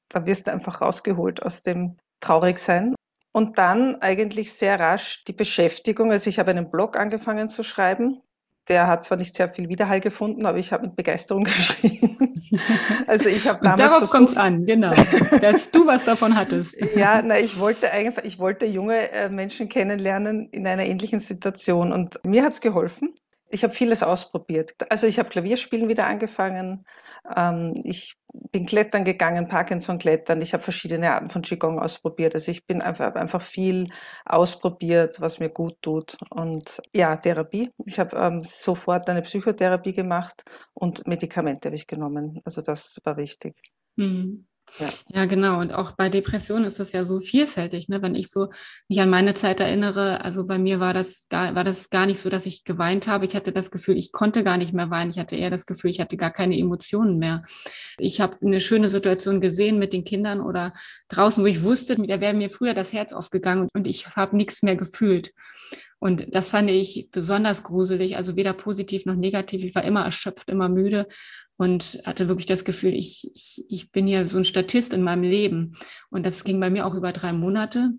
da 0.10 0.25
wirst 0.25 0.48
du 0.48 0.51
einfach 0.51 0.81
rausgeholt 0.81 1.43
aus 1.43 1.62
dem 1.62 1.98
Traurigsein. 2.20 2.96
Und 3.34 3.58
dann 3.58 4.01
eigentlich 4.01 4.51
sehr 4.53 4.79
rasch 4.79 5.24
die 5.24 5.34
Beschäftigung. 5.34 6.12
Also 6.12 6.29
ich 6.29 6.38
habe 6.38 6.51
einen 6.51 6.70
Blog 6.70 6.98
angefangen 6.98 7.48
zu 7.48 7.63
schreiben. 7.63 8.20
Der 8.68 8.88
hat 8.88 9.03
zwar 9.03 9.18
nicht 9.18 9.36
sehr 9.36 9.50
viel 9.50 9.70
Widerhall 9.70 10.00
gefunden, 10.00 10.46
aber 10.46 10.58
ich 10.58 10.72
habe 10.72 10.86
mit 10.86 10.96
Begeisterung 10.96 11.44
geschrieben. 11.46 12.36
Also 13.08 13.30
ich 13.30 13.48
habe 13.48 13.60
damals 13.63 13.94
darauf 13.94 14.10
kommt 14.10 14.30
es 14.32 14.38
an, 14.38 14.65
genau, 14.65 14.91
dass 15.41 15.72
du 15.72 15.88
was 15.88 16.06
davon 16.06 16.36
hattest. 16.36 16.75
ja, 16.96 17.22
na, 17.22 17.39
ich 17.39 17.60
wollte 17.60 17.91
einfach, 17.91 18.24
ich 18.24 18.39
wollte 18.39 18.65
junge 18.65 19.12
äh, 19.12 19.30
Menschen 19.30 19.70
kennenlernen 19.70 20.50
in 20.51 20.68
einer 20.68 20.86
ähnlichen 20.86 21.20
Situation 21.20 21.91
und 21.91 22.24
mir 22.25 22.44
hat's 22.44 22.62
geholfen. 22.62 23.15
Ich 23.51 23.63
habe 23.63 23.74
vieles 23.74 24.01
ausprobiert. 24.03 24.72
Also 24.89 25.08
ich 25.08 25.20
habe 25.20 25.29
Klavierspielen 25.29 25.88
wieder 25.89 26.08
angefangen. 26.08 26.86
Ähm, 27.36 27.74
ich 27.84 28.15
bin 28.51 28.65
klettern 28.65 29.03
gegangen, 29.03 29.48
Parkinson 29.48 30.00
klettern. 30.00 30.41
Ich 30.41 30.53
habe 30.53 30.63
verschiedene 30.63 31.13
Arten 31.13 31.29
von 31.29 31.41
Qigong 31.41 31.79
ausprobiert. 31.79 32.34
Also 32.34 32.51
ich 32.51 32.65
bin 32.65 32.81
einfach, 32.81 33.13
einfach 33.15 33.41
viel 33.41 33.89
ausprobiert, 34.25 35.20
was 35.20 35.39
mir 35.39 35.50
gut 35.50 35.81
tut. 35.81 36.17
Und 36.29 36.81
ja, 36.96 37.15
Therapie. 37.17 37.72
Ich 37.86 38.00
habe 38.00 38.15
ähm, 38.17 38.43
sofort 38.43 39.10
eine 39.10 39.22
Psychotherapie 39.22 39.93
gemacht 39.93 40.43
und 40.74 41.05
Medikamente 41.08 41.67
habe 41.67 41.75
ich 41.75 41.88
genommen. 41.88 42.41
Also 42.46 42.62
das 42.62 43.00
war 43.03 43.17
wichtig. 43.17 43.55
Mhm. 43.98 44.48
Ja. 44.80 44.90
ja, 45.10 45.25
genau. 45.25 45.60
Und 45.60 45.74
auch 45.74 45.92
bei 45.92 46.10
Depressionen 46.10 46.66
ist 46.66 46.80
es 46.80 46.92
ja 46.92 47.04
so 47.06 47.20
vielfältig. 47.20 47.90
Ne? 47.90 48.01
Wenn 48.01 48.16
ich 48.16 48.30
so 48.30 48.50
mich 48.88 49.01
an 49.01 49.10
meine 49.10 49.34
Zeit 49.34 49.60
erinnere, 49.60 50.24
also 50.24 50.46
bei 50.46 50.58
mir 50.58 50.80
war 50.80 50.94
das, 50.94 51.28
gar, 51.30 51.56
war 51.56 51.63
das 51.63 51.90
gar 51.90 52.06
nicht 52.06 52.20
so, 52.20 52.30
dass 52.30 52.46
ich 52.46 52.63
geweint 52.63 53.08
habe. 53.08 53.25
Ich 53.25 53.36
hatte 53.36 53.51
das 53.51 53.72
Gefühl, 53.72 53.98
ich 53.98 54.12
konnte 54.12 54.44
gar 54.44 54.58
nicht 54.58 54.74
mehr 54.74 54.90
weinen. 54.90 55.12
Ich 55.12 55.20
hatte 55.20 55.36
eher 55.36 55.50
das 55.50 55.66
Gefühl, 55.66 55.92
ich 55.92 56.00
hatte 56.00 56.18
gar 56.18 56.32
keine 56.32 56.58
Emotionen 56.58 57.18
mehr. 57.18 57.44
Ich 57.98 58.22
habe 58.22 58.38
eine 58.42 58.62
schöne 58.62 58.88
Situation 58.88 59.42
gesehen 59.42 59.78
mit 59.78 59.94
den 59.94 60.06
Kindern 60.06 60.42
oder 60.42 60.74
draußen, 61.10 61.44
wo 61.44 61.48
ich 61.48 61.63
wusste, 61.63 61.96
da 61.96 62.22
wäre 62.22 62.34
mir 62.34 62.50
früher 62.50 62.74
das 62.74 62.94
Herz 62.94 63.13
aufgegangen 63.13 63.68
und 63.74 63.88
ich 63.88 64.16
habe 64.16 64.36
nichts 64.36 64.63
mehr 64.63 64.75
gefühlt. 64.75 65.34
Und 66.03 66.34
das 66.34 66.50
fand 66.50 66.67
ich 66.72 67.10
besonders 67.12 67.62
gruselig, 67.62 68.17
also 68.17 68.36
weder 68.36 68.53
positiv 68.53 69.05
noch 69.05 69.15
negativ. 69.15 69.63
Ich 69.63 69.75
war 69.75 69.84
immer 69.84 70.03
erschöpft, 70.03 70.50
immer 70.50 70.67
müde 70.67 71.08
und 71.58 72.01
hatte 72.03 72.27
wirklich 72.27 72.48
das 72.48 72.65
Gefühl, 72.65 72.96
ich, 72.96 73.29
ich, 73.36 73.63
ich 73.70 73.91
bin 73.91 74.08
hier 74.08 74.27
so 74.27 74.39
ein 74.39 74.43
Statist 74.43 74.93
in 74.93 75.03
meinem 75.03 75.22
Leben. 75.22 75.75
Und 76.10 76.25
das 76.25 76.43
ging 76.43 76.60
bei 76.60 76.72
mir 76.72 76.88
auch 76.88 76.96
über 76.96 77.12
drei 77.12 77.34
Monate. 77.34 77.91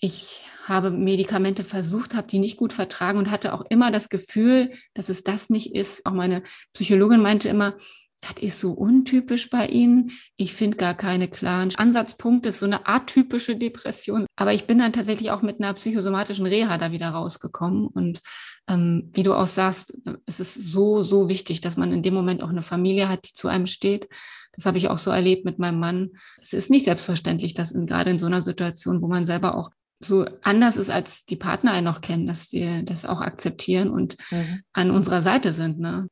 Ich 0.00 0.40
habe 0.64 0.90
Medikamente 0.90 1.62
versucht, 1.62 2.16
habe 2.16 2.26
die 2.26 2.40
nicht 2.40 2.56
gut 2.56 2.72
vertragen 2.72 3.16
und 3.16 3.30
hatte 3.30 3.54
auch 3.54 3.64
immer 3.70 3.92
das 3.92 4.08
Gefühl, 4.08 4.72
dass 4.94 5.08
es 5.08 5.22
das 5.22 5.48
nicht 5.48 5.72
ist. 5.72 6.04
Auch 6.04 6.14
meine 6.14 6.42
Psychologin 6.72 7.22
meinte 7.22 7.48
immer, 7.48 7.76
das 8.20 8.42
ist 8.42 8.60
so 8.60 8.72
untypisch 8.72 9.50
bei 9.50 9.68
Ihnen. 9.68 10.10
Ich 10.36 10.54
finde 10.54 10.76
gar 10.76 10.94
keine 10.94 11.28
klaren 11.28 11.74
Ansatzpunkte. 11.76 12.48
Ist 12.48 12.60
so 12.60 12.66
eine 12.66 12.86
atypische 12.86 13.56
Depression. 13.56 14.26
Aber 14.36 14.52
ich 14.52 14.66
bin 14.66 14.78
dann 14.78 14.92
tatsächlich 14.92 15.30
auch 15.30 15.42
mit 15.42 15.60
einer 15.60 15.74
psychosomatischen 15.74 16.46
Reha 16.46 16.78
da 16.78 16.92
wieder 16.92 17.10
rausgekommen. 17.10 17.86
Und 17.86 18.20
ähm, 18.68 19.10
wie 19.12 19.22
du 19.22 19.34
auch 19.34 19.46
sagst, 19.46 19.96
es 20.24 20.40
ist 20.40 20.54
so, 20.54 21.02
so 21.02 21.28
wichtig, 21.28 21.60
dass 21.60 21.76
man 21.76 21.92
in 21.92 22.02
dem 22.02 22.14
Moment 22.14 22.42
auch 22.42 22.48
eine 22.48 22.62
Familie 22.62 23.08
hat, 23.08 23.28
die 23.28 23.32
zu 23.34 23.48
einem 23.48 23.66
steht. 23.66 24.08
Das 24.52 24.66
habe 24.66 24.78
ich 24.78 24.88
auch 24.88 24.98
so 24.98 25.10
erlebt 25.10 25.44
mit 25.44 25.58
meinem 25.58 25.78
Mann. 25.78 26.10
Es 26.40 26.52
ist 26.52 26.70
nicht 26.70 26.84
selbstverständlich, 26.84 27.54
dass 27.54 27.70
in, 27.70 27.86
gerade 27.86 28.10
in 28.10 28.18
so 28.18 28.26
einer 28.26 28.42
Situation, 28.42 29.02
wo 29.02 29.08
man 29.08 29.26
selber 29.26 29.56
auch 29.56 29.70
so 30.00 30.26
anders 30.42 30.76
ist, 30.76 30.90
als 30.90 31.24
die 31.24 31.36
Partner 31.36 31.72
einen 31.72 31.86
noch 31.86 32.02
kennen, 32.02 32.26
dass 32.26 32.50
sie 32.50 32.82
das 32.84 33.04
auch 33.04 33.20
akzeptieren 33.22 33.88
und 33.88 34.16
mhm. 34.30 34.60
an 34.72 34.90
unserer 34.90 35.22
Seite 35.22 35.52
sind. 35.52 35.78
Ne? 35.78 36.08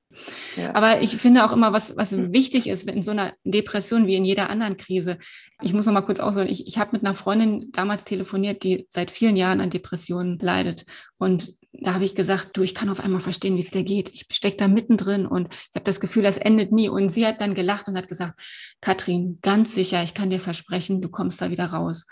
Ja. 0.57 0.75
Aber 0.75 1.03
ich 1.03 1.17
finde 1.17 1.45
auch 1.45 1.53
immer, 1.53 1.73
was, 1.73 1.97
was 1.97 2.17
wichtig 2.33 2.67
ist 2.67 2.89
in 2.89 3.03
so 3.03 3.11
einer 3.11 3.35
Depression 3.45 4.07
wie 4.07 4.15
in 4.15 4.25
jeder 4.25 4.49
anderen 4.49 4.77
Krise. 4.77 5.19
Ich 5.61 5.75
muss 5.75 5.85
noch 5.85 5.93
mal 5.93 6.03
kurz 6.03 6.21
ausholen. 6.21 6.49
Ich, 6.49 6.67
ich 6.67 6.79
habe 6.79 6.93
mit 6.93 7.05
einer 7.05 7.15
Freundin 7.15 7.73
damals 7.73 8.05
telefoniert, 8.05 8.63
die 8.63 8.87
seit 8.89 9.11
vielen 9.11 9.37
Jahren 9.37 9.61
an 9.61 9.71
Depressionen 9.71 10.39
leidet. 10.39 10.87
Und 11.19 11.53
da 11.73 11.95
habe 11.95 12.05
ich 12.05 12.15
gesagt, 12.15 12.57
du, 12.57 12.63
ich 12.63 12.75
kann 12.75 12.89
auf 12.89 13.01
einmal 13.01 13.21
verstehen, 13.21 13.57
wie 13.57 13.61
es 13.61 13.71
dir 13.71 13.83
geht. 13.83 14.09
Ich 14.11 14.27
stecke 14.31 14.57
da 14.57 14.69
mittendrin 14.69 15.27
und 15.27 15.53
ich 15.53 15.75
habe 15.75 15.85
das 15.85 16.01
Gefühl, 16.01 16.23
das 16.23 16.39
endet 16.39 16.73
nie. 16.73 16.89
Und 16.89 17.11
sie 17.11 17.27
hat 17.27 17.41
dann 17.41 17.55
gelacht 17.55 17.89
und 17.89 17.97
hat 17.97 18.09
gesagt, 18.09 18.41
Katrin, 18.81 19.41
ganz 19.43 19.75
sicher, 19.75 20.03
ich 20.03 20.15
kann 20.15 20.31
dir 20.31 20.41
versprechen, 20.41 21.03
du 21.03 21.09
kommst 21.09 21.43
da 21.43 21.51
wieder 21.51 21.67
raus. 21.67 22.07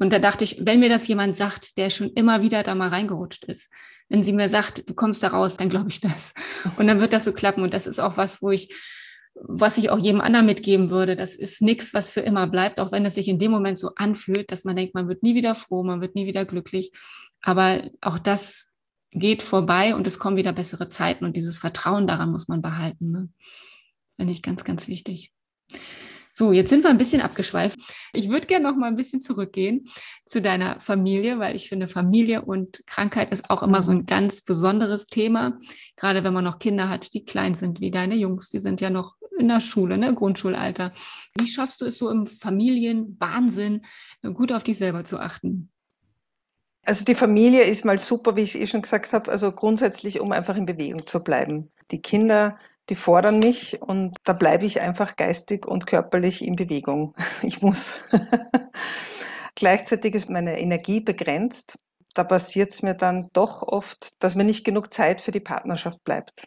Und 0.00 0.14
da 0.14 0.18
dachte 0.18 0.44
ich, 0.44 0.56
wenn 0.60 0.80
mir 0.80 0.88
das 0.88 1.06
jemand 1.06 1.36
sagt, 1.36 1.76
der 1.76 1.90
schon 1.90 2.08
immer 2.14 2.40
wieder 2.40 2.62
da 2.62 2.74
mal 2.74 2.88
reingerutscht 2.88 3.44
ist, 3.44 3.70
wenn 4.08 4.22
sie 4.22 4.32
mir 4.32 4.48
sagt, 4.48 4.88
du 4.88 4.94
kommst 4.94 5.22
da 5.22 5.28
raus, 5.28 5.58
dann 5.58 5.68
glaube 5.68 5.90
ich 5.90 6.00
das. 6.00 6.32
Und 6.78 6.86
dann 6.86 7.00
wird 7.00 7.12
das 7.12 7.24
so 7.24 7.32
klappen. 7.32 7.62
Und 7.62 7.74
das 7.74 7.86
ist 7.86 8.00
auch 8.00 8.16
was, 8.16 8.40
wo 8.40 8.50
ich, 8.50 8.74
was 9.34 9.76
ich 9.76 9.90
auch 9.90 9.98
jedem 9.98 10.22
anderen 10.22 10.46
mitgeben 10.46 10.88
würde. 10.88 11.16
Das 11.16 11.36
ist 11.36 11.60
nichts, 11.60 11.92
was 11.92 12.08
für 12.08 12.20
immer 12.22 12.46
bleibt, 12.46 12.80
auch 12.80 12.92
wenn 12.92 13.04
es 13.04 13.14
sich 13.14 13.28
in 13.28 13.38
dem 13.38 13.50
Moment 13.50 13.78
so 13.78 13.90
anfühlt, 13.94 14.50
dass 14.50 14.64
man 14.64 14.74
denkt, 14.74 14.94
man 14.94 15.06
wird 15.06 15.22
nie 15.22 15.34
wieder 15.34 15.54
froh, 15.54 15.82
man 15.82 16.00
wird 16.00 16.14
nie 16.14 16.26
wieder 16.26 16.46
glücklich. 16.46 16.92
Aber 17.42 17.82
auch 18.00 18.18
das 18.18 18.70
geht 19.10 19.42
vorbei 19.42 19.94
und 19.94 20.06
es 20.06 20.18
kommen 20.18 20.38
wieder 20.38 20.54
bessere 20.54 20.88
Zeiten. 20.88 21.26
Und 21.26 21.36
dieses 21.36 21.58
Vertrauen 21.58 22.06
daran 22.06 22.30
muss 22.30 22.48
man 22.48 22.62
behalten. 22.62 23.10
Ne? 23.10 23.28
Finde 24.16 24.32
ich 24.32 24.40
ganz, 24.40 24.64
ganz 24.64 24.88
wichtig. 24.88 25.30
So, 26.32 26.52
jetzt 26.52 26.70
sind 26.70 26.84
wir 26.84 26.90
ein 26.90 26.98
bisschen 26.98 27.20
abgeschweift. 27.20 27.78
Ich 28.12 28.28
würde 28.28 28.46
gerne 28.46 28.68
noch 28.68 28.76
mal 28.76 28.86
ein 28.86 28.96
bisschen 28.96 29.20
zurückgehen 29.20 29.88
zu 30.24 30.40
deiner 30.40 30.80
Familie, 30.80 31.38
weil 31.38 31.56
ich 31.56 31.68
finde, 31.68 31.88
Familie 31.88 32.42
und 32.42 32.86
Krankheit 32.86 33.32
ist 33.32 33.50
auch 33.50 33.62
immer 33.62 33.82
so 33.82 33.92
ein 33.92 34.06
ganz 34.06 34.40
besonderes 34.40 35.06
Thema. 35.06 35.58
Gerade 35.96 36.24
wenn 36.24 36.32
man 36.32 36.44
noch 36.44 36.58
Kinder 36.58 36.88
hat, 36.88 37.12
die 37.14 37.24
klein 37.24 37.54
sind, 37.54 37.80
wie 37.80 37.90
deine 37.90 38.14
Jungs, 38.14 38.48
die 38.50 38.60
sind 38.60 38.80
ja 38.80 38.90
noch 38.90 39.16
in 39.38 39.48
der 39.48 39.60
Schule, 39.60 39.98
ne, 39.98 40.14
Grundschulalter. 40.14 40.92
Wie 41.38 41.46
schaffst 41.46 41.80
du 41.80 41.86
es 41.86 41.98
so 41.98 42.10
im 42.10 42.26
Familienwahnsinn, 42.26 43.84
gut 44.34 44.52
auf 44.52 44.62
dich 44.62 44.78
selber 44.78 45.04
zu 45.04 45.18
achten? 45.18 45.70
Also 46.84 47.04
die 47.04 47.14
Familie 47.14 47.62
ist 47.64 47.84
mal 47.84 47.98
super, 47.98 48.36
wie 48.36 48.42
ich 48.42 48.58
eh 48.58 48.66
schon 48.66 48.82
gesagt 48.82 49.12
habe, 49.12 49.30
also 49.30 49.52
grundsätzlich, 49.52 50.20
um 50.20 50.32
einfach 50.32 50.56
in 50.56 50.66
Bewegung 50.66 51.04
zu 51.04 51.22
bleiben. 51.22 51.70
Die 51.90 52.00
Kinder 52.00 52.58
die 52.90 52.96
fordern 52.96 53.38
mich 53.38 53.80
und 53.80 54.16
da 54.24 54.32
bleibe 54.32 54.66
ich 54.66 54.80
einfach 54.80 55.16
geistig 55.16 55.66
und 55.66 55.86
körperlich 55.86 56.44
in 56.44 56.56
Bewegung. 56.56 57.14
Ich 57.42 57.62
muss. 57.62 57.94
Gleichzeitig 59.54 60.14
ist 60.14 60.28
meine 60.28 60.60
Energie 60.60 61.00
begrenzt. 61.00 61.78
Da 62.14 62.24
passiert 62.24 62.72
es 62.72 62.82
mir 62.82 62.94
dann 62.94 63.28
doch 63.32 63.62
oft, 63.62 64.10
dass 64.22 64.34
mir 64.34 64.44
nicht 64.44 64.64
genug 64.64 64.92
Zeit 64.92 65.20
für 65.20 65.30
die 65.30 65.40
Partnerschaft 65.40 66.02
bleibt. 66.04 66.44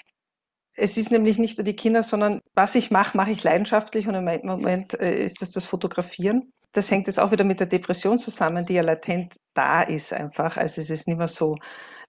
Es 0.76 0.98
ist 0.98 1.12
nämlich 1.12 1.38
nicht 1.40 1.58
nur 1.58 1.64
die 1.64 1.76
Kinder, 1.76 2.04
sondern 2.04 2.42
was 2.54 2.76
ich 2.76 2.92
mache, 2.92 3.16
mache 3.16 3.32
ich 3.32 3.44
leidenschaftlich 3.44 4.08
und 4.08 4.16
im 4.16 4.26
Moment 4.44 5.00
äh, 5.00 5.24
ist 5.24 5.42
das 5.42 5.52
das 5.52 5.66
Fotografieren. 5.66 6.52
Das 6.74 6.90
hängt 6.92 7.08
jetzt 7.08 7.20
auch 7.20 7.32
wieder 7.32 7.46
mit 7.46 7.60
der 7.60 7.68
Depression 7.68 8.18
zusammen, 8.18 8.66
die 8.66 8.74
ja 8.74 8.82
latent 8.82 9.36
da 9.54 9.84
ist 9.84 10.12
einfach. 10.12 10.58
Also 10.58 10.82
es 10.82 10.90
ist 10.90 11.08
nicht 11.08 11.18
mehr 11.18 11.28
so, 11.28 11.56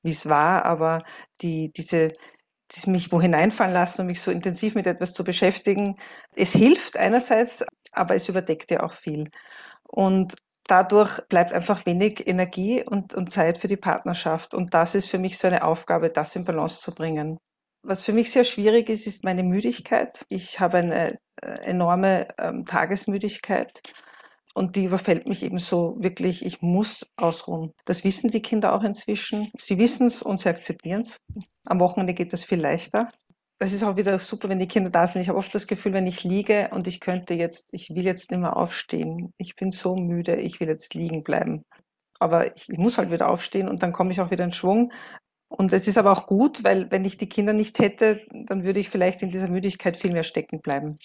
wie 0.03 0.11
es 0.11 0.29
war, 0.29 0.64
aber 0.64 1.03
die, 1.43 1.71
diese, 1.76 2.12
mich 2.87 3.12
wo 3.12 3.21
hineinfallen 3.21 3.73
lassen 3.75 4.02
und 4.02 4.07
mich 4.09 4.21
so 4.21 4.31
intensiv 4.31 4.75
mit 4.75 4.87
etwas 4.87 5.12
zu 5.14 5.25
beschäftigen. 5.25 5.97
Es 6.35 6.52
hilft 6.52 6.97
einerseits, 6.97 7.64
aber 7.93 8.14
es 8.14 8.28
überdeckt 8.28 8.71
ja 8.71 8.83
auch 8.83 8.93
viel. 8.93 9.31
Und 9.88 10.35
dadurch 10.66 11.21
bleibt 11.28 11.52
einfach 11.52 11.87
wenig 11.87 12.26
Energie 12.26 12.83
und, 12.85 13.14
und 13.14 13.31
Zeit 13.31 13.59
für 13.59 13.69
die 13.69 13.76
Partnerschaft. 13.76 14.54
Und 14.54 14.75
das 14.75 14.95
ist 14.95 15.09
für 15.09 15.19
mich 15.19 15.38
so 15.38 15.47
eine 15.47 15.64
Aufgabe, 15.64 16.09
das 16.09 16.37
in 16.37 16.45
Balance 16.45 16.81
zu 16.81 16.93
bringen. 16.93 17.38
Was 17.83 18.02
für 18.02 18.12
mich 18.12 18.33
sehr 18.33 18.45
schwierig 18.45 18.88
ist, 18.88 19.07
ist 19.07 19.25
meine 19.25 19.43
Müdigkeit. 19.43 20.25
Ich 20.28 20.59
habe 20.59 20.78
eine 20.78 21.19
äh, 21.43 21.49
enorme 21.64 22.28
ähm, 22.38 22.64
Tagesmüdigkeit 22.64 23.83
und 24.54 24.76
die 24.76 24.84
überfällt 24.84 25.26
mich 25.26 25.42
eben 25.42 25.58
so 25.58 25.96
wirklich, 25.99 26.44
ich 26.46 26.62
muss 26.62 27.06
ausruhen. 27.16 27.73
Das 27.84 28.04
wissen 28.04 28.30
die 28.30 28.42
Kinder 28.42 28.73
auch 28.73 28.84
inzwischen. 28.84 29.50
Sie 29.58 29.78
wissen 29.78 30.06
es 30.06 30.23
und 30.23 30.40
sie 30.40 30.49
akzeptieren 30.49 31.02
es. 31.02 31.18
Am 31.66 31.80
Wochenende 31.80 32.14
geht 32.14 32.32
das 32.32 32.44
viel 32.44 32.61
leichter. 32.61 33.08
Das 33.58 33.73
ist 33.73 33.82
auch 33.82 33.96
wieder 33.96 34.18
super, 34.18 34.49
wenn 34.49 34.58
die 34.58 34.68
Kinder 34.68 34.90
da 34.90 35.06
sind. 35.06 35.23
Ich 35.23 35.28
habe 35.28 35.38
oft 35.38 35.54
das 35.54 35.66
Gefühl, 35.66 35.92
wenn 35.92 36.06
ich 36.06 36.23
liege 36.23 36.70
und 36.73 36.87
ich 36.87 37.00
könnte 37.00 37.34
jetzt, 37.34 37.68
ich 37.73 37.90
will 37.90 38.04
jetzt 38.04 38.30
nicht 38.30 38.40
mehr 38.40 38.56
aufstehen. 38.56 39.32
Ich 39.38 39.56
bin 39.56 39.70
so 39.70 39.96
müde, 39.96 40.37
ich 40.37 40.61
will 40.61 40.68
jetzt 40.68 40.94
liegen 40.94 41.25
bleiben. 41.25 41.64
Aber 42.20 42.54
ich, 42.54 42.68
ich 42.68 42.78
muss 42.78 42.99
halt 42.99 43.11
wieder 43.11 43.28
aufstehen 43.28 43.68
und 43.68 43.82
dann 43.82 43.92
komme 43.92 44.12
ich 44.12 44.20
auch 44.20 44.30
wieder 44.30 44.44
in 44.44 44.52
Schwung. 44.52 44.92
Und 45.49 45.73
es 45.73 45.88
ist 45.88 45.99
aber 45.99 46.12
auch 46.12 46.26
gut, 46.26 46.64
weil 46.64 46.90
wenn 46.90 47.04
ich 47.04 47.16
die 47.16 47.28
Kinder 47.28 47.52
nicht 47.52 47.78
hätte, 47.78 48.20
dann 48.46 48.64
würde 48.64 48.80
ich 48.80 48.90
vielleicht 48.90 49.23
in 49.23 49.30
dieser 49.30 49.49
Müdigkeit 49.49 49.96
viel 49.96 50.12
mehr 50.12 50.25
stecken 50.25 50.61
bleiben. 50.61 50.99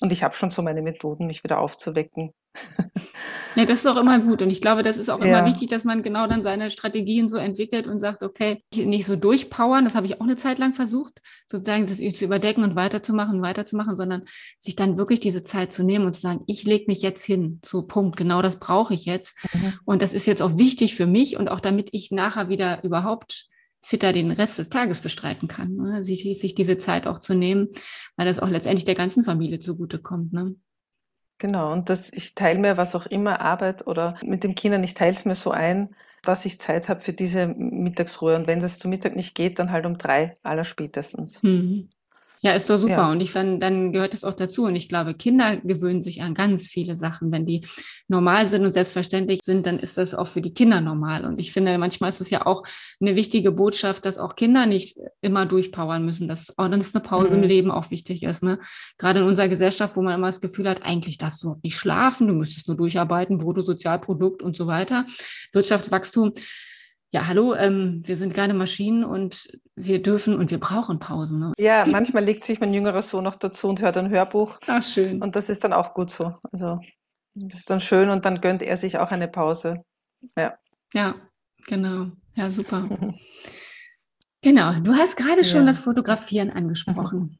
Und 0.00 0.12
ich 0.12 0.22
habe 0.22 0.34
schon 0.34 0.50
so 0.50 0.62
meine 0.62 0.82
Methoden, 0.82 1.26
mich 1.26 1.42
wieder 1.42 1.58
aufzuwecken. 1.58 2.32
Ja, 3.54 3.64
das 3.64 3.80
ist 3.80 3.86
auch 3.86 3.96
immer 3.96 4.20
gut. 4.20 4.40
Und 4.42 4.50
ich 4.50 4.60
glaube, 4.60 4.84
das 4.84 4.98
ist 4.98 5.08
auch 5.08 5.20
ja. 5.20 5.26
immer 5.26 5.46
wichtig, 5.46 5.68
dass 5.68 5.82
man 5.82 6.02
genau 6.02 6.28
dann 6.28 6.44
seine 6.44 6.70
Strategien 6.70 7.28
so 7.28 7.36
entwickelt 7.36 7.88
und 7.88 7.98
sagt, 7.98 8.22
okay, 8.22 8.62
nicht 8.72 9.06
so 9.06 9.16
durchpowern, 9.16 9.82
das 9.82 9.96
habe 9.96 10.06
ich 10.06 10.20
auch 10.20 10.24
eine 10.24 10.36
Zeit 10.36 10.58
lang 10.58 10.74
versucht, 10.74 11.20
sozusagen 11.46 11.86
das 11.86 11.98
zu 11.98 12.24
überdecken 12.24 12.62
und 12.62 12.76
weiterzumachen, 12.76 13.42
weiterzumachen, 13.42 13.96
sondern 13.96 14.22
sich 14.58 14.76
dann 14.76 14.96
wirklich 14.96 15.18
diese 15.18 15.42
Zeit 15.42 15.72
zu 15.72 15.82
nehmen 15.82 16.06
und 16.06 16.14
zu 16.14 16.20
sagen, 16.20 16.44
ich 16.46 16.62
lege 16.64 16.84
mich 16.86 17.02
jetzt 17.02 17.24
hin, 17.24 17.60
so 17.64 17.82
Punkt, 17.82 18.16
genau 18.16 18.42
das 18.42 18.60
brauche 18.60 18.94
ich 18.94 19.06
jetzt. 19.06 19.36
Mhm. 19.52 19.74
Und 19.84 20.02
das 20.02 20.12
ist 20.12 20.26
jetzt 20.26 20.42
auch 20.42 20.56
wichtig 20.56 20.94
für 20.94 21.06
mich 21.06 21.36
und 21.36 21.48
auch 21.48 21.60
damit 21.60 21.88
ich 21.92 22.12
nachher 22.12 22.48
wieder 22.48 22.84
überhaupt 22.84 23.48
fitter 23.88 24.12
den 24.12 24.30
Rest 24.30 24.58
des 24.58 24.68
Tages 24.68 25.00
bestreiten 25.00 25.48
kann. 25.48 25.74
Ne? 25.74 26.04
Sich, 26.04 26.22
sich 26.38 26.54
diese 26.54 26.76
Zeit 26.76 27.06
auch 27.06 27.20
zu 27.20 27.32
nehmen, 27.32 27.68
weil 28.16 28.26
das 28.26 28.38
auch 28.38 28.48
letztendlich 28.48 28.84
der 28.84 28.94
ganzen 28.94 29.24
Familie 29.24 29.60
zugutekommt. 29.60 30.30
Ne? 30.34 30.56
Genau, 31.38 31.72
und 31.72 31.88
das, 31.88 32.12
ich 32.12 32.34
teile 32.34 32.58
mir 32.58 32.76
was 32.76 32.94
auch 32.94 33.06
immer 33.06 33.40
Arbeit 33.40 33.86
oder 33.86 34.18
mit 34.22 34.44
den 34.44 34.54
Kindern, 34.54 34.84
ich 34.84 34.92
teile 34.92 35.12
es 35.12 35.24
mir 35.24 35.34
so 35.34 35.52
ein, 35.52 35.94
dass 36.22 36.44
ich 36.44 36.60
Zeit 36.60 36.90
habe 36.90 37.00
für 37.00 37.14
diese 37.14 37.46
Mittagsruhe. 37.46 38.36
Und 38.36 38.46
wenn 38.46 38.60
das 38.60 38.78
zu 38.78 38.88
Mittag 38.88 39.16
nicht 39.16 39.34
geht, 39.34 39.58
dann 39.58 39.72
halt 39.72 39.86
um 39.86 39.96
drei, 39.96 40.34
aller 40.42 40.64
spätestens. 40.64 41.42
Mhm. 41.42 41.88
Ja, 42.40 42.52
ist 42.52 42.70
doch 42.70 42.76
super. 42.76 42.92
Ja. 42.92 43.10
Und 43.10 43.20
ich 43.20 43.32
fand, 43.32 43.62
dann 43.62 43.92
gehört 43.92 44.12
das 44.12 44.24
auch 44.24 44.34
dazu. 44.34 44.64
Und 44.64 44.76
ich 44.76 44.88
glaube, 44.88 45.14
Kinder 45.14 45.56
gewöhnen 45.56 46.02
sich 46.02 46.22
an 46.22 46.34
ganz 46.34 46.66
viele 46.68 46.96
Sachen. 46.96 47.32
Wenn 47.32 47.46
die 47.46 47.66
normal 48.06 48.46
sind 48.46 48.64
und 48.64 48.72
selbstverständlich 48.72 49.40
sind, 49.42 49.66
dann 49.66 49.78
ist 49.78 49.98
das 49.98 50.14
auch 50.14 50.26
für 50.28 50.40
die 50.40 50.54
Kinder 50.54 50.80
normal. 50.80 51.24
Und 51.24 51.40
ich 51.40 51.52
finde, 51.52 51.76
manchmal 51.78 52.10
ist 52.10 52.20
es 52.20 52.30
ja 52.30 52.46
auch 52.46 52.62
eine 53.00 53.16
wichtige 53.16 53.50
Botschaft, 53.50 54.04
dass 54.04 54.18
auch 54.18 54.36
Kinder 54.36 54.66
nicht 54.66 54.98
immer 55.20 55.46
durchpowern 55.46 56.04
müssen, 56.04 56.28
dass 56.28 56.56
auch 56.58 56.68
dann 56.68 56.80
ist 56.80 56.94
eine 56.94 57.02
Pause 57.02 57.36
mhm. 57.36 57.42
im 57.42 57.48
Leben 57.48 57.70
auch 57.70 57.90
wichtig 57.90 58.22
ist. 58.22 58.42
Ne? 58.42 58.58
Gerade 58.98 59.20
in 59.20 59.26
unserer 59.26 59.48
Gesellschaft, 59.48 59.96
wo 59.96 60.02
man 60.02 60.14
immer 60.14 60.28
das 60.28 60.40
Gefühl 60.40 60.68
hat, 60.68 60.82
eigentlich 60.82 61.18
darfst 61.18 61.42
du 61.42 61.56
nicht 61.62 61.76
schlafen, 61.76 62.28
du 62.28 62.34
müsstest 62.34 62.68
nur 62.68 62.76
durcharbeiten, 62.76 63.38
Bruttosozialprodukt 63.38 64.42
und 64.42 64.56
so 64.56 64.66
weiter, 64.66 65.06
Wirtschaftswachstum 65.52 66.34
ja, 67.10 67.26
hallo, 67.26 67.54
ähm, 67.54 68.02
wir 68.04 68.16
sind 68.16 68.34
keine 68.34 68.52
Maschinen 68.52 69.02
und 69.02 69.48
wir 69.74 70.02
dürfen 70.02 70.36
und 70.36 70.50
wir 70.50 70.60
brauchen 70.60 70.98
Pausen. 70.98 71.40
Ne? 71.40 71.52
Ja, 71.58 71.86
manchmal 71.90 72.24
legt 72.24 72.44
sich 72.44 72.60
mein 72.60 72.74
jüngerer 72.74 73.02
Sohn 73.02 73.24
noch 73.24 73.36
dazu 73.36 73.68
und 73.68 73.80
hört 73.80 73.96
ein 73.96 74.10
Hörbuch. 74.10 74.58
Ach, 74.66 74.82
schön. 74.82 75.22
Und 75.22 75.34
das 75.34 75.48
ist 75.48 75.64
dann 75.64 75.72
auch 75.72 75.94
gut 75.94 76.10
so. 76.10 76.34
Also, 76.52 76.80
das 77.34 77.60
ist 77.60 77.70
dann 77.70 77.80
schön 77.80 78.10
und 78.10 78.24
dann 78.24 78.40
gönnt 78.40 78.62
er 78.62 78.76
sich 78.76 78.98
auch 78.98 79.10
eine 79.10 79.28
Pause. 79.28 79.84
Ja. 80.36 80.58
Ja, 80.92 81.14
genau. 81.66 82.10
Ja, 82.34 82.50
super. 82.50 82.88
genau. 84.42 84.74
Du 84.80 84.92
hast 84.92 85.16
gerade 85.16 85.44
schon 85.44 85.60
ja. 85.60 85.66
das 85.66 85.78
Fotografieren 85.78 86.50
angesprochen. 86.50 87.38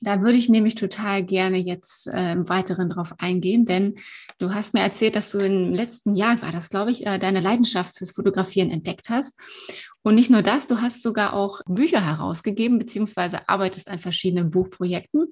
Da 0.00 0.22
würde 0.22 0.38
ich 0.38 0.48
nämlich 0.48 0.76
total 0.76 1.24
gerne 1.24 1.58
jetzt 1.58 2.06
äh, 2.06 2.32
im 2.32 2.48
Weiteren 2.48 2.88
drauf 2.88 3.14
eingehen, 3.18 3.64
denn 3.64 3.96
du 4.38 4.54
hast 4.54 4.74
mir 4.74 4.80
erzählt, 4.80 5.16
dass 5.16 5.32
du 5.32 5.38
im 5.38 5.72
letzten 5.72 6.14
Jahr, 6.14 6.40
war 6.40 6.52
das 6.52 6.70
glaube 6.70 6.92
ich, 6.92 7.04
äh, 7.06 7.18
deine 7.18 7.40
Leidenschaft 7.40 7.96
fürs 7.98 8.12
Fotografieren 8.12 8.70
entdeckt 8.70 9.08
hast. 9.08 9.36
Und 10.02 10.14
nicht 10.14 10.30
nur 10.30 10.42
das, 10.42 10.68
du 10.68 10.80
hast 10.80 11.02
sogar 11.02 11.34
auch 11.34 11.60
Bücher 11.68 12.04
herausgegeben, 12.04 12.78
beziehungsweise 12.78 13.48
arbeitest 13.48 13.88
an 13.88 13.98
verschiedenen 13.98 14.50
Buchprojekten. 14.50 15.26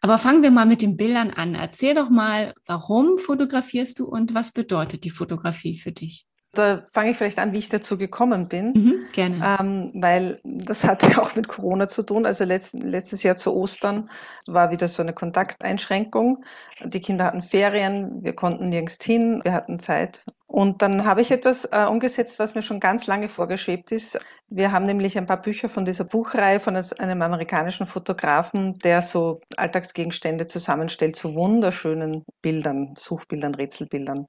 Aber 0.00 0.18
fangen 0.18 0.42
wir 0.42 0.52
mal 0.52 0.66
mit 0.66 0.82
den 0.82 0.96
Bildern 0.96 1.30
an. 1.30 1.54
Erzähl 1.54 1.94
doch 1.94 2.08
mal, 2.08 2.54
warum 2.66 3.18
fotografierst 3.18 3.98
du 3.98 4.06
und 4.06 4.34
was 4.34 4.52
bedeutet 4.52 5.04
die 5.04 5.10
Fotografie 5.10 5.76
für 5.76 5.92
dich? 5.92 6.26
Da 6.56 6.82
fange 6.92 7.10
ich 7.10 7.16
vielleicht 7.16 7.38
an, 7.38 7.52
wie 7.52 7.58
ich 7.58 7.68
dazu 7.68 7.98
gekommen 7.98 8.48
bin. 8.48 8.72
Mhm, 8.72 8.94
gerne. 9.12 9.58
Ähm, 9.60 9.92
weil 9.94 10.40
das 10.44 10.84
hatte 10.84 11.06
auch 11.20 11.34
mit 11.36 11.48
Corona 11.48 11.88
zu 11.88 12.02
tun. 12.02 12.26
Also 12.26 12.44
letzt, 12.44 12.74
letztes 12.74 13.22
Jahr 13.22 13.36
zu 13.36 13.54
Ostern 13.54 14.10
war 14.46 14.70
wieder 14.70 14.88
so 14.88 15.02
eine 15.02 15.12
Kontakteinschränkung. 15.12 16.44
Die 16.84 17.00
Kinder 17.00 17.26
hatten 17.26 17.42
Ferien, 17.42 18.22
wir 18.22 18.34
konnten 18.34 18.66
nirgends 18.66 18.98
hin, 19.02 19.40
wir 19.44 19.52
hatten 19.52 19.78
Zeit. 19.78 20.24
Und 20.48 20.80
dann 20.80 21.04
habe 21.04 21.20
ich 21.20 21.32
etwas 21.32 21.64
äh, 21.66 21.84
umgesetzt, 21.84 22.38
was 22.38 22.54
mir 22.54 22.62
schon 22.62 22.78
ganz 22.78 23.06
lange 23.08 23.28
vorgeschwebt 23.28 23.90
ist. 23.90 24.18
Wir 24.48 24.70
haben 24.70 24.86
nämlich 24.86 25.18
ein 25.18 25.26
paar 25.26 25.42
Bücher 25.42 25.68
von 25.68 25.84
dieser 25.84 26.04
Buchreihe 26.04 26.60
von 26.60 26.76
einem 26.76 27.22
amerikanischen 27.22 27.84
Fotografen, 27.84 28.78
der 28.78 29.02
so 29.02 29.40
Alltagsgegenstände 29.56 30.46
zusammenstellt 30.46 31.16
zu 31.16 31.34
wunderschönen 31.34 32.24
Bildern, 32.42 32.94
Suchbildern, 32.96 33.56
Rätselbildern 33.56 34.26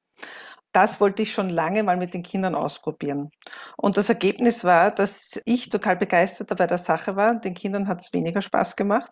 das 0.72 1.02
wollte 1.02 1.22
ich 1.22 1.32
schon 1.32 1.50
lange 1.50 1.84
mal 1.84 1.98
mit 1.98 2.14
den 2.14 2.24
Kindern 2.24 2.56
ausprobieren. 2.56 3.32
Und 3.78 3.98
das 3.98 4.10
Ergebnis 4.10 4.64
war, 4.64 4.92
dass 4.92 5.42
ich 5.46 5.70
total 5.70 5.96
begeistert 5.96 6.56
bei 6.56 6.68
der 6.68 6.78
Sache 6.78 7.16
war. 7.16 7.40
Den 7.40 7.54
Kindern 7.54 7.88
hat 7.88 8.02
es 8.02 8.14
weniger 8.14 8.42
Spaß 8.42 8.76
gemacht. 8.76 9.12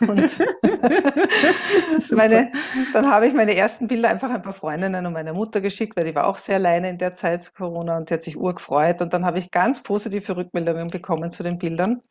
Und 0.00 0.38
meine, 2.12 2.50
dann 2.92 3.10
habe 3.10 3.26
ich 3.26 3.34
meine 3.34 3.54
ersten 3.54 3.86
Bilder 3.86 4.08
einfach 4.08 4.30
ein 4.30 4.42
paar 4.42 4.52
Freundinnen 4.52 5.06
und 5.06 5.12
meiner 5.12 5.34
Mutter 5.34 5.60
geschickt, 5.60 5.96
weil 5.96 6.04
die 6.04 6.14
war 6.14 6.26
auch 6.26 6.36
sehr 6.36 6.56
alleine 6.56 6.90
in 6.90 6.98
der 6.98 7.14
Zeit 7.14 7.54
Corona 7.54 7.96
und 7.96 8.10
die 8.10 8.14
hat 8.14 8.22
sich 8.22 8.36
urgefreut. 8.36 9.00
Und 9.00 9.12
dann 9.12 9.24
habe 9.24 9.38
ich 9.38 9.50
ganz 9.50 9.82
positive 9.82 10.36
Rückmeldungen 10.36 10.88
bekommen 10.88 11.30
zu 11.30 11.42
den 11.42 11.58
Bildern. 11.58 12.02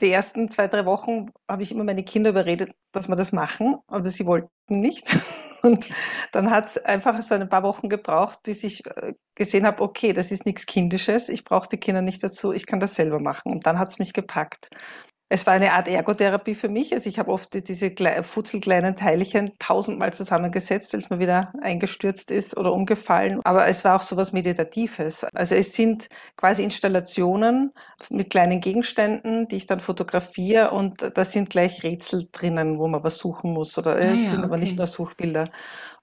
Die 0.00 0.10
ersten 0.10 0.48
zwei, 0.48 0.66
drei 0.66 0.86
Wochen 0.86 1.30
habe 1.48 1.62
ich 1.62 1.70
immer 1.72 1.84
meine 1.84 2.04
Kinder 2.04 2.30
überredet, 2.30 2.72
dass 2.92 3.08
wir 3.08 3.16
das 3.16 3.32
machen, 3.32 3.76
aber 3.86 4.10
sie 4.10 4.26
wollten 4.26 4.50
nicht. 4.68 5.16
Und 5.64 5.88
dann 6.32 6.50
hat 6.50 6.66
es 6.66 6.78
einfach 6.78 7.20
so 7.22 7.34
ein 7.34 7.48
paar 7.48 7.62
Wochen 7.62 7.88
gebraucht, 7.88 8.42
bis 8.42 8.64
ich 8.64 8.86
äh, 8.86 9.14
gesehen 9.34 9.66
habe, 9.66 9.82
okay, 9.82 10.12
das 10.12 10.30
ist 10.30 10.44
nichts 10.44 10.66
Kindisches, 10.66 11.30
ich 11.30 11.44
brauche 11.44 11.68
die 11.68 11.78
Kinder 11.78 12.02
nicht 12.02 12.22
dazu, 12.22 12.52
ich 12.52 12.66
kann 12.66 12.80
das 12.80 12.94
selber 12.94 13.18
machen. 13.18 13.50
Und 13.50 13.66
dann 13.66 13.78
hat 13.78 13.88
es 13.88 13.98
mich 13.98 14.12
gepackt 14.12 14.68
es 15.28 15.46
war 15.46 15.54
eine 15.54 15.72
Art 15.72 15.88
Ergotherapie 15.88 16.54
für 16.54 16.68
mich. 16.68 16.92
Also 16.92 17.08
ich 17.08 17.18
habe 17.18 17.30
oft 17.30 17.54
diese 17.68 17.92
futzelkleinen 18.22 18.94
Teilchen 18.94 19.52
tausendmal 19.58 20.12
zusammengesetzt, 20.12 20.92
weil 20.92 21.00
es 21.00 21.10
mir 21.10 21.18
wieder 21.18 21.52
eingestürzt 21.62 22.30
ist 22.30 22.56
oder 22.56 22.72
umgefallen. 22.72 23.40
Aber 23.44 23.66
es 23.66 23.84
war 23.84 23.96
auch 23.96 24.02
so 24.02 24.16
was 24.16 24.32
Meditatives. 24.32 25.24
Also 25.34 25.54
es 25.54 25.74
sind 25.74 26.08
quasi 26.36 26.62
Installationen 26.62 27.72
mit 28.10 28.30
kleinen 28.30 28.60
Gegenständen, 28.60 29.48
die 29.48 29.56
ich 29.56 29.66
dann 29.66 29.80
fotografiere 29.80 30.70
und 30.72 31.12
da 31.14 31.24
sind 31.24 31.48
gleich 31.48 31.82
Rätsel 31.82 32.28
drinnen, 32.30 32.78
wo 32.78 32.86
man 32.86 33.02
was 33.02 33.16
suchen 33.16 33.52
muss. 33.52 33.78
Oder 33.78 33.96
es 33.96 34.02
ah, 34.02 34.08
ja, 34.08 34.16
sind 34.16 34.38
okay. 34.38 34.44
aber 34.44 34.58
nicht 34.58 34.76
nur 34.76 34.86
Suchbilder. 34.86 35.48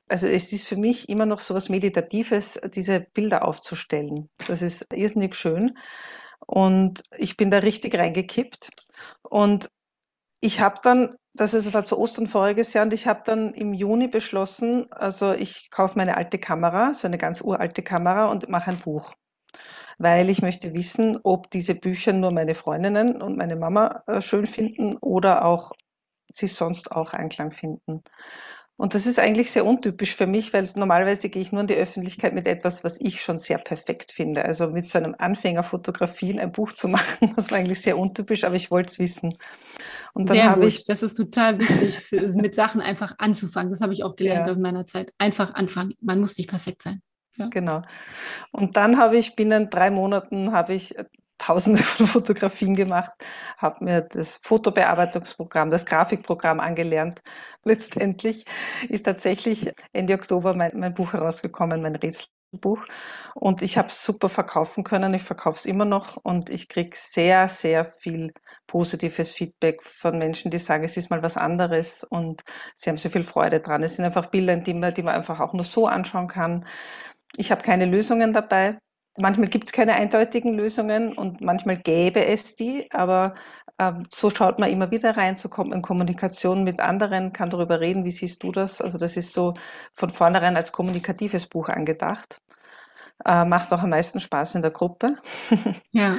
Also 0.09 0.27
es 0.27 0.51
ist 0.51 0.67
für 0.67 0.75
mich 0.75 1.07
immer 1.09 1.25
noch 1.25 1.39
so 1.39 1.53
was 1.53 1.69
Meditatives, 1.69 2.59
diese 2.73 2.99
Bilder 2.99 3.47
aufzustellen. 3.47 4.29
Das 4.47 4.61
ist 4.61 4.87
irrsinnig 4.93 5.35
schön. 5.35 5.77
Und 6.45 7.01
ich 7.17 7.37
bin 7.37 7.49
da 7.49 7.59
richtig 7.59 7.97
reingekippt. 7.97 8.71
Und 9.23 9.69
ich 10.41 10.61
habe 10.61 10.75
dann, 10.83 11.15
das 11.33 11.53
ist, 11.53 11.73
war 11.73 11.85
zu 11.85 11.97
Ostern 11.99 12.27
voriges 12.27 12.73
Jahr, 12.73 12.85
und 12.85 12.93
ich 12.93 13.07
habe 13.07 13.21
dann 13.25 13.53
im 13.53 13.73
Juni 13.73 14.07
beschlossen, 14.07 14.91
also 14.91 15.33
ich 15.33 15.69
kaufe 15.71 15.97
meine 15.97 16.17
alte 16.17 16.39
Kamera, 16.39 16.93
so 16.93 17.07
eine 17.07 17.17
ganz 17.17 17.41
uralte 17.41 17.83
Kamera 17.83 18.27
und 18.27 18.49
mache 18.49 18.71
ein 18.71 18.77
Buch. 18.79 19.13
Weil 19.99 20.29
ich 20.29 20.41
möchte 20.41 20.73
wissen, 20.73 21.19
ob 21.23 21.51
diese 21.51 21.75
Bücher 21.75 22.13
nur 22.13 22.31
meine 22.31 22.55
Freundinnen 22.55 23.21
und 23.21 23.37
meine 23.37 23.55
Mama 23.55 24.03
äh, 24.07 24.21
schön 24.21 24.47
finden 24.47 24.97
oder 24.97 25.45
auch 25.45 25.71
sie 26.31 26.47
sonst 26.47 26.91
auch 26.91 27.13
Einklang 27.13 27.51
finden. 27.51 28.03
Und 28.77 28.95
das 28.95 29.05
ist 29.05 29.19
eigentlich 29.19 29.51
sehr 29.51 29.65
untypisch 29.65 30.15
für 30.15 30.25
mich, 30.25 30.53
weil 30.53 30.67
normalerweise 30.75 31.29
gehe 31.29 31.41
ich 31.41 31.51
nur 31.51 31.61
in 31.61 31.67
die 31.67 31.75
Öffentlichkeit 31.75 32.33
mit 32.33 32.47
etwas, 32.47 32.83
was 32.83 32.99
ich 32.99 33.21
schon 33.21 33.37
sehr 33.37 33.59
perfekt 33.59 34.11
finde. 34.11 34.43
Also 34.43 34.71
mit 34.71 34.89
so 34.89 34.97
einem 34.97 35.15
Anfängerfotografien 35.17 36.39
ein 36.39 36.51
Buch 36.51 36.71
zu 36.71 36.87
machen, 36.89 37.33
das 37.35 37.51
war 37.51 37.59
eigentlich 37.59 37.81
sehr 37.81 37.97
untypisch, 37.97 38.43
aber 38.43 38.55
ich 38.55 38.71
wollte 38.71 38.91
es 38.91 38.99
wissen. 38.99 39.37
Und 40.13 40.29
dann 40.29 40.43
habe 40.43 40.65
ich. 40.65 40.83
Das 40.83 41.03
ist 41.03 41.15
total 41.15 41.59
wichtig, 41.59 41.99
für, 41.99 42.27
mit 42.29 42.55
Sachen 42.55 42.81
einfach 42.81 43.15
anzufangen. 43.19 43.69
Das 43.69 43.81
habe 43.81 43.93
ich 43.93 44.03
auch 44.03 44.15
gelernt 44.15 44.47
ja. 44.47 44.53
in 44.53 44.61
meiner 44.61 44.85
Zeit. 44.85 45.13
Einfach 45.17 45.53
anfangen. 45.53 45.93
Man 46.01 46.19
muss 46.19 46.37
nicht 46.37 46.49
perfekt 46.49 46.81
sein. 46.81 47.01
Ja. 47.37 47.47
Genau. 47.49 47.81
Und 48.51 48.75
dann 48.77 48.97
habe 48.97 49.17
ich 49.17 49.35
binnen 49.35 49.69
drei 49.69 49.89
Monaten 49.89 50.51
habe 50.51 50.73
ich 50.73 50.95
tausende 51.41 51.81
von 51.83 52.07
Fotografien 52.07 52.75
gemacht, 52.75 53.13
habe 53.57 53.83
mir 53.83 54.01
das 54.01 54.37
Fotobearbeitungsprogramm, 54.37 55.69
das 55.69 55.85
Grafikprogramm 55.85 56.59
angelernt. 56.59 57.21
Letztendlich 57.63 58.45
ist 58.89 59.03
tatsächlich 59.05 59.71
Ende 59.93 60.13
Oktober 60.13 60.53
mein, 60.53 60.71
mein 60.75 60.93
Buch 60.93 61.13
herausgekommen, 61.13 61.81
mein 61.81 61.95
Rätselbuch. 61.95 62.85
Und 63.33 63.61
ich 63.61 63.77
habe 63.77 63.87
es 63.87 64.05
super 64.05 64.29
verkaufen 64.29 64.83
können. 64.83 65.13
Ich 65.13 65.23
verkaufe 65.23 65.57
es 65.57 65.65
immer 65.65 65.85
noch 65.85 66.17
und 66.17 66.49
ich 66.49 66.67
kriege 66.69 66.95
sehr, 66.95 67.47
sehr 67.49 67.85
viel 67.85 68.33
positives 68.67 69.31
Feedback 69.31 69.81
von 69.83 70.17
Menschen, 70.19 70.51
die 70.51 70.59
sagen, 70.59 70.83
es 70.83 70.97
ist 70.97 71.09
mal 71.09 71.23
was 71.23 71.37
anderes 71.37 72.03
und 72.03 72.41
sie 72.75 72.89
haben 72.89 72.97
so 72.97 73.09
viel 73.09 73.23
Freude 73.23 73.61
dran. 73.61 73.83
Es 73.83 73.95
sind 73.95 74.05
einfach 74.05 74.27
Bilder, 74.27 74.57
die 74.57 74.73
man, 74.73 74.93
die 74.93 75.03
man 75.03 75.15
einfach 75.15 75.39
auch 75.39 75.53
nur 75.53 75.63
so 75.63 75.87
anschauen 75.87 76.27
kann. 76.27 76.65
Ich 77.37 77.51
habe 77.51 77.63
keine 77.63 77.85
Lösungen 77.85 78.33
dabei. 78.33 78.77
Manchmal 79.17 79.49
gibt 79.49 79.65
es 79.65 79.71
keine 79.73 79.93
eindeutigen 79.93 80.55
Lösungen 80.55 81.13
und 81.17 81.41
manchmal 81.41 81.77
gäbe 81.77 82.25
es 82.25 82.55
die, 82.55 82.87
aber 82.91 83.33
ähm, 83.77 84.05
so 84.09 84.29
schaut 84.29 84.57
man 84.57 84.69
immer 84.69 84.89
wieder 84.89 85.17
rein, 85.17 85.35
so 85.35 85.49
kommt 85.49 85.69
man 85.69 85.79
in 85.79 85.81
Kommunikation 85.81 86.63
mit 86.63 86.79
anderen, 86.79 87.33
kann 87.33 87.49
darüber 87.49 87.81
reden, 87.81 88.05
wie 88.05 88.11
siehst 88.11 88.41
du 88.43 88.51
das? 88.51 88.79
Also 88.79 88.97
das 88.97 89.17
ist 89.17 89.33
so 89.33 89.53
von 89.93 90.09
vornherein 90.09 90.55
als 90.55 90.71
kommunikatives 90.71 91.47
Buch 91.47 91.67
angedacht. 91.67 92.41
Äh, 93.25 93.43
macht 93.45 93.73
auch 93.73 93.83
am 93.83 93.89
meisten 93.89 94.19
Spaß 94.19 94.55
in 94.55 94.61
der 94.61 94.71
Gruppe. 94.71 95.17
Ja. 95.91 96.15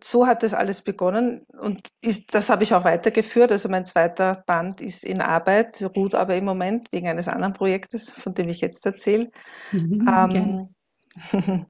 So 0.00 0.28
hat 0.28 0.44
das 0.44 0.54
alles 0.54 0.82
begonnen 0.82 1.44
und 1.60 1.88
ist, 2.00 2.32
das 2.32 2.50
habe 2.50 2.62
ich 2.62 2.72
auch 2.72 2.84
weitergeführt. 2.84 3.50
Also 3.50 3.68
mein 3.68 3.84
zweiter 3.84 4.44
Band 4.46 4.80
ist 4.80 5.02
in 5.02 5.20
Arbeit, 5.20 5.82
ruht 5.96 6.14
aber 6.14 6.36
im 6.36 6.44
Moment 6.44 6.86
wegen 6.92 7.08
eines 7.08 7.26
anderen 7.26 7.52
Projektes, 7.52 8.12
von 8.12 8.32
dem 8.32 8.48
ich 8.48 8.60
jetzt 8.60 8.86
erzähle. 8.86 9.28
Mhm, 9.72 10.06
ähm, 10.08 10.74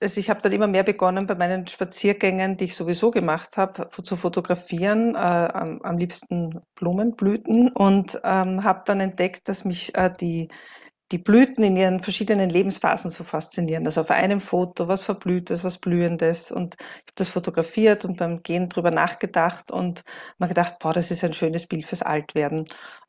Also 0.00 0.20
ich 0.20 0.28
habe 0.28 0.40
dann 0.42 0.52
immer 0.52 0.66
mehr 0.66 0.82
begonnen, 0.82 1.26
bei 1.26 1.34
meinen 1.34 1.66
Spaziergängen, 1.66 2.56
die 2.56 2.64
ich 2.64 2.74
sowieso 2.76 3.10
gemacht 3.10 3.56
habe, 3.56 3.88
zu 3.88 4.16
fotografieren, 4.16 5.14
äh, 5.14 5.18
am, 5.18 5.80
am, 5.82 5.96
liebsten 5.96 6.60
Blumenblüten 6.74 7.70
und 7.70 8.20
ähm, 8.24 8.64
habe 8.64 8.82
dann 8.84 9.00
entdeckt, 9.00 9.48
dass 9.48 9.64
mich 9.64 9.94
äh, 9.94 10.10
die 10.20 10.48
die 11.12 11.18
Blüten 11.18 11.62
in 11.64 11.76
ihren 11.76 12.00
verschiedenen 12.00 12.48
Lebensphasen 12.48 13.10
so 13.10 13.24
faszinieren. 13.24 13.84
Also 13.86 14.00
auf 14.00 14.10
einem 14.10 14.40
Foto 14.40 14.88
was 14.88 15.04
Verblühtes, 15.04 15.62
was 15.62 15.78
Blühendes. 15.78 16.50
Und 16.50 16.76
ich 16.78 16.84
habe 16.84 17.12
das 17.16 17.28
fotografiert 17.28 18.04
und 18.04 18.16
beim 18.16 18.42
Gehen 18.42 18.68
drüber 18.68 18.90
nachgedacht 18.90 19.70
und 19.70 20.02
mir 20.38 20.48
gedacht, 20.48 20.78
boah, 20.80 20.92
das 20.92 21.10
ist 21.10 21.22
ein 21.22 21.34
schönes 21.34 21.66
Bild 21.66 21.84
fürs 21.84 22.02
Altwerden. 22.02 22.64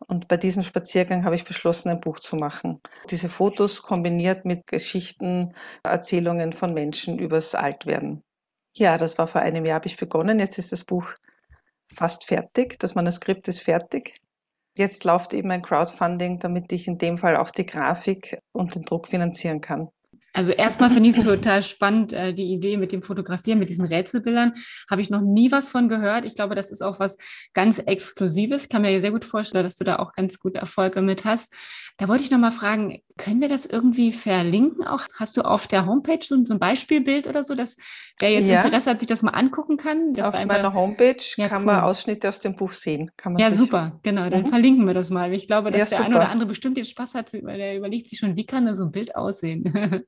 Und 0.07 0.27
bei 0.27 0.37
diesem 0.37 0.61
Spaziergang 0.61 1.23
habe 1.23 1.35
ich 1.35 1.45
beschlossen, 1.45 1.89
ein 1.89 2.01
Buch 2.01 2.19
zu 2.19 2.35
machen. 2.35 2.81
Diese 3.09 3.29
Fotos 3.29 3.81
kombiniert 3.81 4.45
mit 4.45 4.67
Geschichten, 4.67 5.53
Erzählungen 5.83 6.51
von 6.51 6.73
Menschen 6.73 7.17
übers 7.17 7.55
Altwerden. 7.55 8.23
Ja, 8.73 8.97
das 8.97 9.17
war 9.17 9.27
vor 9.27 9.41
einem 9.41 9.65
Jahr, 9.65 9.75
habe 9.75 9.87
ich 9.87 9.95
begonnen. 9.97 10.39
Jetzt 10.39 10.57
ist 10.57 10.73
das 10.73 10.83
Buch 10.83 11.13
fast 11.93 12.25
fertig. 12.25 12.77
Das 12.79 12.93
Manuskript 12.93 13.47
ist 13.47 13.61
fertig. 13.61 14.19
Jetzt 14.77 15.05
läuft 15.05 15.33
eben 15.33 15.51
ein 15.51 15.61
Crowdfunding, 15.61 16.39
damit 16.39 16.71
ich 16.71 16.87
in 16.87 16.97
dem 16.97 17.17
Fall 17.17 17.37
auch 17.37 17.51
die 17.51 17.65
Grafik 17.65 18.39
und 18.51 18.75
den 18.75 18.83
Druck 18.83 19.07
finanzieren 19.07 19.61
kann. 19.61 19.89
Also 20.35 20.51
erstmal 20.51 20.89
finde 20.89 21.09
ich 21.09 21.17
es 21.17 21.23
total 21.23 21.63
spannend, 21.63 22.11
äh, 22.11 22.33
die 22.33 22.51
Idee 22.51 22.75
mit 22.75 22.91
dem 22.91 23.01
Fotografieren, 23.01 23.57
mit 23.57 23.69
diesen 23.69 23.85
Rätselbildern. 23.85 24.51
Habe 24.91 24.99
ich 24.99 25.09
noch 25.09 25.21
nie 25.21 25.49
was 25.49 25.69
von 25.69 25.87
gehört. 25.87 26.25
Ich 26.25 26.35
glaube, 26.35 26.55
das 26.55 26.71
ist 26.71 26.81
auch 26.81 26.99
was 26.99 27.17
ganz 27.53 27.79
Exklusives. 27.79 28.67
Kann 28.67 28.81
mir 28.81 28.99
sehr 28.99 29.11
gut 29.11 29.23
vorstellen, 29.23 29.63
dass 29.63 29.77
du 29.77 29.85
da 29.85 29.95
auch 29.95 30.11
ganz 30.11 30.37
gute 30.37 30.59
Erfolge 30.59 31.01
mit 31.01 31.23
hast. 31.23 31.53
Da 31.97 32.09
wollte 32.09 32.25
ich 32.25 32.31
noch 32.31 32.37
mal 32.37 32.51
fragen, 32.51 32.99
können 33.17 33.39
wir 33.39 33.47
das 33.47 33.65
irgendwie 33.65 34.11
verlinken? 34.11 34.85
Auch 34.85 35.01
hast 35.17 35.37
du 35.37 35.43
auf 35.43 35.67
der 35.67 35.85
Homepage 35.85 36.19
so, 36.21 36.35
ein 36.35 36.59
Beispielbild 36.59 37.27
oder 37.27 37.43
so, 37.43 37.55
dass 37.55 37.77
wer 38.19 38.31
jetzt 38.31 38.47
ja. 38.47 38.61
Interesse 38.61 38.89
hat, 38.89 38.99
sich 38.99 39.07
das 39.07 39.21
mal 39.21 39.31
angucken 39.31 39.77
kann? 39.77 40.13
Auf 40.19 40.33
meiner 40.45 40.73
Homepage 40.73 41.15
ja, 41.37 41.47
kann 41.47 41.61
cool. 41.61 41.67
man 41.67 41.83
Ausschnitte 41.83 42.27
aus 42.27 42.41
dem 42.41 42.55
Buch 42.55 42.73
sehen. 42.73 43.11
ja, 43.37 43.51
super, 43.51 43.99
genau. 44.03 44.29
Dann 44.29 44.43
mhm. 44.43 44.47
verlinken 44.47 44.85
wir 44.85 44.93
das 44.93 45.09
mal. 45.09 45.33
Ich 45.33 45.47
glaube, 45.47 45.71
dass 45.71 45.91
ja, 45.91 45.97
der 45.97 46.05
eine 46.05 46.15
oder 46.17 46.29
andere 46.29 46.47
bestimmt 46.47 46.77
jetzt 46.77 46.89
Spaß 46.89 47.13
hat, 47.13 47.31
weil 47.33 47.57
der 47.57 47.77
überlegt 47.77 48.09
sich 48.09 48.19
schon, 48.19 48.35
wie 48.35 48.45
kann 48.45 48.65
da 48.65 48.75
so 48.75 48.83
ein 48.83 48.91
Bild 48.91 49.15
aussehen? 49.15 49.63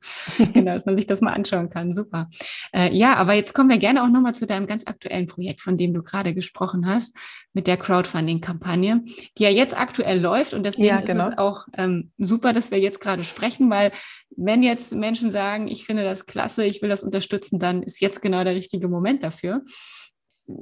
genau, 0.54 0.76
dass 0.76 0.86
man 0.86 0.98
sich 0.98 1.08
das 1.08 1.22
mal 1.22 1.34
anschauen 1.34 1.70
kann. 1.70 1.94
Super. 1.94 2.30
Äh, 2.74 2.94
ja, 2.94 3.16
aber 3.16 3.34
jetzt 3.34 3.54
kommen 3.54 3.70
wir 3.70 3.78
gerne 3.78 4.04
auch 4.04 4.10
nochmal 4.10 4.36
zu 4.36 4.46
deinem 4.46 4.68
ganz 4.68 4.86
aktuellen 4.86 5.28
Projekt, 5.28 5.62
von 5.62 5.78
dem 5.78 5.94
du 5.94 6.04
gerade 6.04 6.34
gesprochen 6.34 6.86
hast, 6.86 7.18
mit 7.54 7.68
der 7.68 7.78
Crowdfunding-Kampagne, 7.78 9.04
die 9.38 9.44
ja 9.44 9.50
jetzt 9.50 9.78
aktuell 9.78 10.20
läuft. 10.20 10.54
Und 10.54 10.64
deswegen 10.64 10.88
ja, 10.88 11.02
genau. 11.02 11.26
ist 11.26 11.32
es 11.32 11.38
auch 11.38 11.66
ähm, 11.74 12.12
super, 12.18 12.54
dass 12.54 12.70
wir 12.70 12.80
jetzt 12.80 12.97
gerade 13.00 13.24
sprechen, 13.24 13.70
weil 13.70 13.92
wenn 14.36 14.64
jetzt 14.64 14.94
Menschen 14.94 15.32
sagen, 15.32 15.68
ich 15.68 15.86
finde 15.86 16.04
das 16.04 16.26
klasse, 16.26 16.66
ich 16.66 16.82
will 16.82 16.90
das 16.90 17.04
unterstützen, 17.04 17.60
dann 17.60 17.84
ist 17.84 18.02
jetzt 18.02 18.22
genau 18.22 18.44
der 18.44 18.56
richtige 18.56 18.88
Moment 18.88 19.24
dafür. 19.24 19.64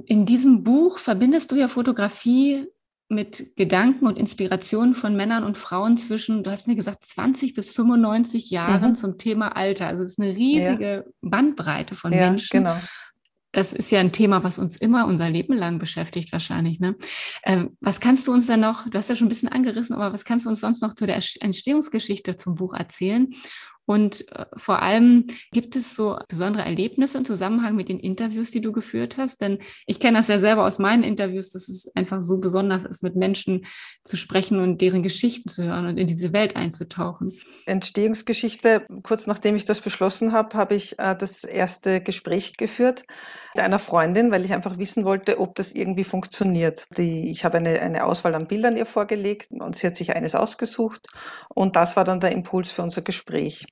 In 0.06 0.26
diesem 0.26 0.64
Buch 0.64 0.98
verbindest 0.98 1.52
du 1.52 1.56
ja 1.56 1.68
Fotografie 1.68 2.66
mit 3.08 3.54
Gedanken 3.56 4.06
und 4.06 4.18
Inspirationen 4.18 4.94
von 4.94 5.14
Männern 5.14 5.44
und 5.44 5.56
Frauen 5.56 5.96
zwischen, 5.96 6.42
du 6.42 6.50
hast 6.50 6.66
mir 6.66 6.74
gesagt, 6.74 7.06
20 7.06 7.54
bis 7.54 7.70
95 7.70 8.50
Jahren 8.50 8.90
mhm. 8.90 8.94
zum 8.94 9.16
Thema 9.16 9.56
Alter. 9.56 9.86
Also 9.86 10.02
es 10.02 10.12
ist 10.12 10.20
eine 10.20 10.36
riesige 10.36 11.04
ja. 11.06 11.12
Bandbreite 11.22 11.94
von 11.94 12.12
ja, 12.12 12.30
Menschen. 12.30 12.58
Genau. 12.58 12.76
Das 13.56 13.72
ist 13.72 13.90
ja 13.90 14.00
ein 14.00 14.12
Thema, 14.12 14.44
was 14.44 14.58
uns 14.58 14.76
immer 14.76 15.06
unser 15.06 15.30
Leben 15.30 15.54
lang 15.54 15.78
beschäftigt, 15.78 16.30
wahrscheinlich. 16.30 16.78
Ne? 16.78 16.94
Ähm, 17.42 17.74
was 17.80 18.00
kannst 18.00 18.28
du 18.28 18.32
uns 18.34 18.46
denn 18.46 18.60
noch, 18.60 18.86
du 18.86 18.98
hast 18.98 19.08
ja 19.08 19.16
schon 19.16 19.28
ein 19.28 19.30
bisschen 19.30 19.48
angerissen, 19.48 19.96
aber 19.96 20.12
was 20.12 20.26
kannst 20.26 20.44
du 20.44 20.50
uns 20.50 20.60
sonst 20.60 20.82
noch 20.82 20.92
zu 20.92 21.06
der 21.06 21.18
Entstehungsgeschichte 21.40 22.36
zum 22.36 22.54
Buch 22.54 22.74
erzählen? 22.74 23.30
Und 23.86 24.30
äh, 24.32 24.46
vor 24.56 24.82
allem 24.82 25.28
gibt 25.52 25.76
es 25.76 25.94
so 25.94 26.18
besondere 26.28 26.64
Erlebnisse 26.64 27.18
im 27.18 27.24
Zusammenhang 27.24 27.76
mit 27.76 27.88
den 27.88 28.00
Interviews, 28.00 28.50
die 28.50 28.60
du 28.60 28.72
geführt 28.72 29.16
hast? 29.16 29.40
Denn 29.40 29.58
ich 29.86 30.00
kenne 30.00 30.18
das 30.18 30.28
ja 30.28 30.38
selber 30.38 30.66
aus 30.66 30.78
meinen 30.78 31.04
Interviews, 31.04 31.50
dass 31.52 31.68
es 31.68 31.90
einfach 31.94 32.22
so 32.22 32.38
besonders 32.38 32.84
ist, 32.84 33.02
mit 33.02 33.14
Menschen 33.14 33.64
zu 34.02 34.16
sprechen 34.16 34.58
und 34.58 34.80
deren 34.80 35.02
Geschichten 35.02 35.48
zu 35.48 35.62
hören 35.62 35.86
und 35.86 35.98
in 35.98 36.08
diese 36.08 36.32
Welt 36.32 36.56
einzutauchen. 36.56 37.32
Entstehungsgeschichte, 37.66 38.86
kurz 39.02 39.26
nachdem 39.26 39.54
ich 39.54 39.64
das 39.64 39.80
beschlossen 39.80 40.32
habe, 40.32 40.56
habe 40.58 40.74
ich 40.74 40.98
äh, 40.98 41.14
das 41.16 41.44
erste 41.44 42.00
Gespräch 42.00 42.56
geführt 42.56 43.04
mit 43.54 43.64
einer 43.64 43.78
Freundin, 43.78 44.32
weil 44.32 44.44
ich 44.44 44.52
einfach 44.52 44.78
wissen 44.78 45.04
wollte, 45.04 45.38
ob 45.38 45.54
das 45.54 45.72
irgendwie 45.72 46.04
funktioniert. 46.04 46.86
Die, 46.98 47.30
ich 47.30 47.44
habe 47.44 47.58
eine, 47.58 47.80
eine 47.80 48.04
Auswahl 48.04 48.34
an 48.34 48.48
Bildern 48.48 48.76
ihr 48.76 48.86
vorgelegt 48.86 49.50
und 49.50 49.76
sie 49.76 49.86
hat 49.86 49.96
sich 49.96 50.14
eines 50.14 50.34
ausgesucht 50.34 51.06
und 51.54 51.76
das 51.76 51.96
war 51.96 52.04
dann 52.04 52.20
der 52.20 52.32
Impuls 52.32 52.72
für 52.72 52.82
unser 52.82 53.02
Gespräch. 53.02 53.66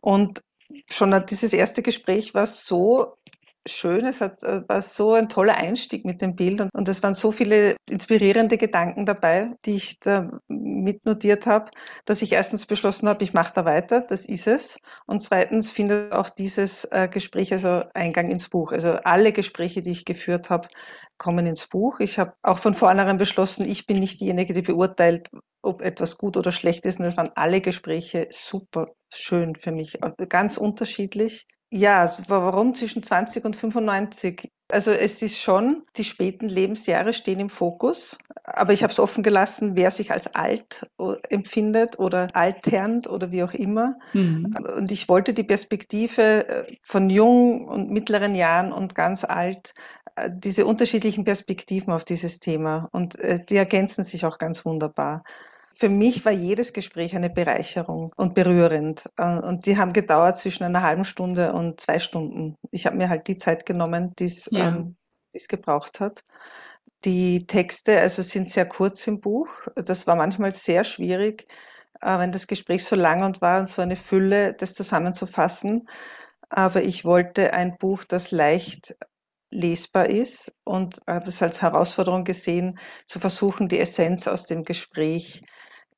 Und 0.00 0.42
schon 0.90 1.24
dieses 1.28 1.52
erste 1.52 1.82
Gespräch 1.82 2.34
war 2.34 2.46
so 2.46 3.16
schön, 3.66 4.04
es 4.04 4.20
hat, 4.20 4.42
äh, 4.42 4.62
war 4.68 4.82
so 4.82 5.14
ein 5.14 5.28
toller 5.28 5.56
Einstieg 5.56 6.04
mit 6.04 6.20
dem 6.20 6.34
Bild 6.34 6.60
und, 6.60 6.70
und 6.74 6.88
es 6.88 7.02
waren 7.02 7.14
so 7.14 7.32
viele 7.32 7.76
inspirierende 7.88 8.58
Gedanken 8.58 9.06
dabei, 9.06 9.54
die 9.64 9.74
ich 9.74 9.98
da 10.00 10.30
mitnotiert 10.48 11.46
habe, 11.46 11.70
dass 12.04 12.22
ich 12.22 12.32
erstens 12.32 12.66
beschlossen 12.66 13.08
habe, 13.08 13.24
ich 13.24 13.32
mache 13.32 13.52
da 13.54 13.64
weiter, 13.64 14.00
das 14.02 14.26
ist 14.26 14.46
es. 14.46 14.78
Und 15.06 15.22
zweitens 15.22 15.72
findet 15.72 16.12
auch 16.12 16.28
dieses 16.30 16.84
äh, 16.86 17.08
Gespräch 17.08 17.52
also 17.52 17.82
Eingang 17.94 18.30
ins 18.30 18.48
Buch. 18.48 18.72
Also 18.72 18.92
alle 18.92 19.32
Gespräche, 19.32 19.82
die 19.82 19.92
ich 19.92 20.04
geführt 20.04 20.50
habe, 20.50 20.68
kommen 21.18 21.46
ins 21.46 21.66
Buch. 21.66 22.00
Ich 22.00 22.18
habe 22.18 22.34
auch 22.42 22.58
von 22.58 22.74
vornherein 22.74 23.18
beschlossen, 23.18 23.68
ich 23.68 23.86
bin 23.86 23.98
nicht 23.98 24.20
diejenige, 24.20 24.52
die 24.52 24.62
beurteilt, 24.62 25.30
ob 25.62 25.80
etwas 25.80 26.18
gut 26.18 26.36
oder 26.36 26.52
schlecht 26.52 26.84
ist. 26.86 27.00
Und 27.00 27.06
es 27.06 27.16
waren 27.16 27.30
alle 27.34 27.60
Gespräche 27.60 28.26
super 28.30 28.88
schön 29.12 29.54
für 29.54 29.72
mich, 29.72 29.98
ganz 30.28 30.56
unterschiedlich. 30.58 31.46
Ja, 31.70 32.10
warum 32.28 32.74
zwischen 32.74 33.02
20 33.02 33.44
und 33.44 33.56
95? 33.56 34.50
Also 34.70 34.92
es 34.92 35.22
ist 35.22 35.38
schon, 35.38 35.84
die 35.96 36.04
späten 36.04 36.48
Lebensjahre 36.48 37.12
stehen 37.12 37.40
im 37.40 37.50
Fokus, 37.50 38.16
aber 38.44 38.72
ich 38.72 38.82
habe 38.82 38.92
es 38.92 39.00
offen 39.00 39.22
gelassen, 39.22 39.76
wer 39.76 39.90
sich 39.90 40.10
als 40.10 40.34
alt 40.34 40.86
empfindet 41.28 41.98
oder 41.98 42.28
alternd 42.34 43.08
oder 43.08 43.30
wie 43.30 43.42
auch 43.42 43.52
immer. 43.52 43.96
Mhm. 44.12 44.54
Und 44.76 44.90
ich 44.90 45.08
wollte 45.08 45.34
die 45.34 45.44
Perspektive 45.44 46.48
äh, 46.48 46.76
von 46.82 47.10
jung 47.10 47.66
und 47.66 47.90
mittleren 47.90 48.34
Jahren 48.34 48.72
und 48.72 48.94
ganz 48.94 49.24
alt, 49.24 49.74
äh, 50.16 50.30
diese 50.32 50.66
unterschiedlichen 50.66 51.24
Perspektiven 51.24 51.92
auf 51.92 52.04
dieses 52.04 52.40
Thema 52.40 52.88
und 52.92 53.18
äh, 53.20 53.44
die 53.44 53.56
ergänzen 53.56 54.04
sich 54.04 54.24
auch 54.24 54.38
ganz 54.38 54.64
wunderbar. 54.64 55.24
Für 55.76 55.88
mich 55.88 56.24
war 56.24 56.32
jedes 56.32 56.72
Gespräch 56.72 57.16
eine 57.16 57.30
Bereicherung 57.30 58.12
und 58.16 58.34
berührend. 58.34 59.10
Äh, 59.16 59.38
und 59.40 59.66
die 59.66 59.76
haben 59.76 59.92
gedauert 59.92 60.38
zwischen 60.38 60.64
einer 60.64 60.82
halben 60.82 61.04
Stunde 61.04 61.52
und 61.52 61.80
zwei 61.80 61.98
Stunden. 61.98 62.56
Ich 62.70 62.86
habe 62.86 62.96
mir 62.96 63.08
halt 63.08 63.26
die 63.28 63.36
Zeit 63.36 63.66
genommen, 63.66 64.14
die 64.18 64.32
ja. 64.50 64.68
ähm, 64.68 64.96
es 65.32 65.48
gebraucht 65.48 66.00
hat. 66.00 66.24
Die 67.04 67.46
Texte 67.46 68.00
also 68.00 68.22
sind 68.22 68.48
sehr 68.48 68.66
kurz 68.66 69.06
im 69.06 69.20
Buch. 69.20 69.48
Das 69.74 70.06
war 70.06 70.16
manchmal 70.16 70.52
sehr 70.52 70.84
schwierig, 70.84 71.46
äh, 72.00 72.18
wenn 72.18 72.32
das 72.32 72.46
Gespräch 72.46 72.84
so 72.84 72.96
lang 72.96 73.24
und 73.24 73.42
war 73.42 73.60
und 73.60 73.68
so 73.68 73.82
eine 73.82 73.96
Fülle, 73.96 74.54
das 74.54 74.74
zusammenzufassen. 74.74 75.88
Aber 76.48 76.82
ich 76.82 77.04
wollte 77.04 77.52
ein 77.52 77.76
Buch, 77.78 78.04
das 78.04 78.30
leicht 78.30 78.96
lesbar 79.54 80.06
ist 80.06 80.52
und 80.64 81.00
habe 81.06 81.28
es 81.28 81.42
als 81.42 81.62
Herausforderung 81.62 82.24
gesehen, 82.24 82.78
zu 83.06 83.18
versuchen, 83.18 83.68
die 83.68 83.80
Essenz 83.80 84.26
aus 84.28 84.46
dem 84.46 84.64
Gespräch 84.64 85.42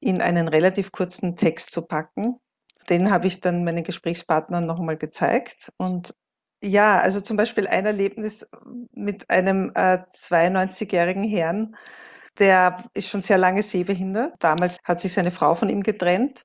in 0.00 0.20
einen 0.20 0.48
relativ 0.48 0.92
kurzen 0.92 1.36
Text 1.36 1.72
zu 1.72 1.82
packen. 1.82 2.36
Den 2.88 3.10
habe 3.10 3.26
ich 3.26 3.40
dann 3.40 3.64
meinen 3.64 3.82
Gesprächspartnern 3.82 4.66
nochmal 4.66 4.96
gezeigt. 4.96 5.72
Und 5.78 6.14
ja, 6.62 7.00
also 7.00 7.20
zum 7.20 7.36
Beispiel 7.36 7.66
ein 7.66 7.86
Erlebnis 7.86 8.46
mit 8.92 9.28
einem 9.30 9.72
äh, 9.74 9.98
92-jährigen 10.12 11.24
Herrn, 11.24 11.76
der 12.38 12.84
ist 12.94 13.08
schon 13.08 13.22
sehr 13.22 13.38
lange 13.38 13.62
sehbehindert. 13.62 14.34
Damals 14.38 14.78
hat 14.84 15.00
sich 15.00 15.14
seine 15.14 15.30
Frau 15.30 15.54
von 15.54 15.70
ihm 15.70 15.82
getrennt. 15.82 16.42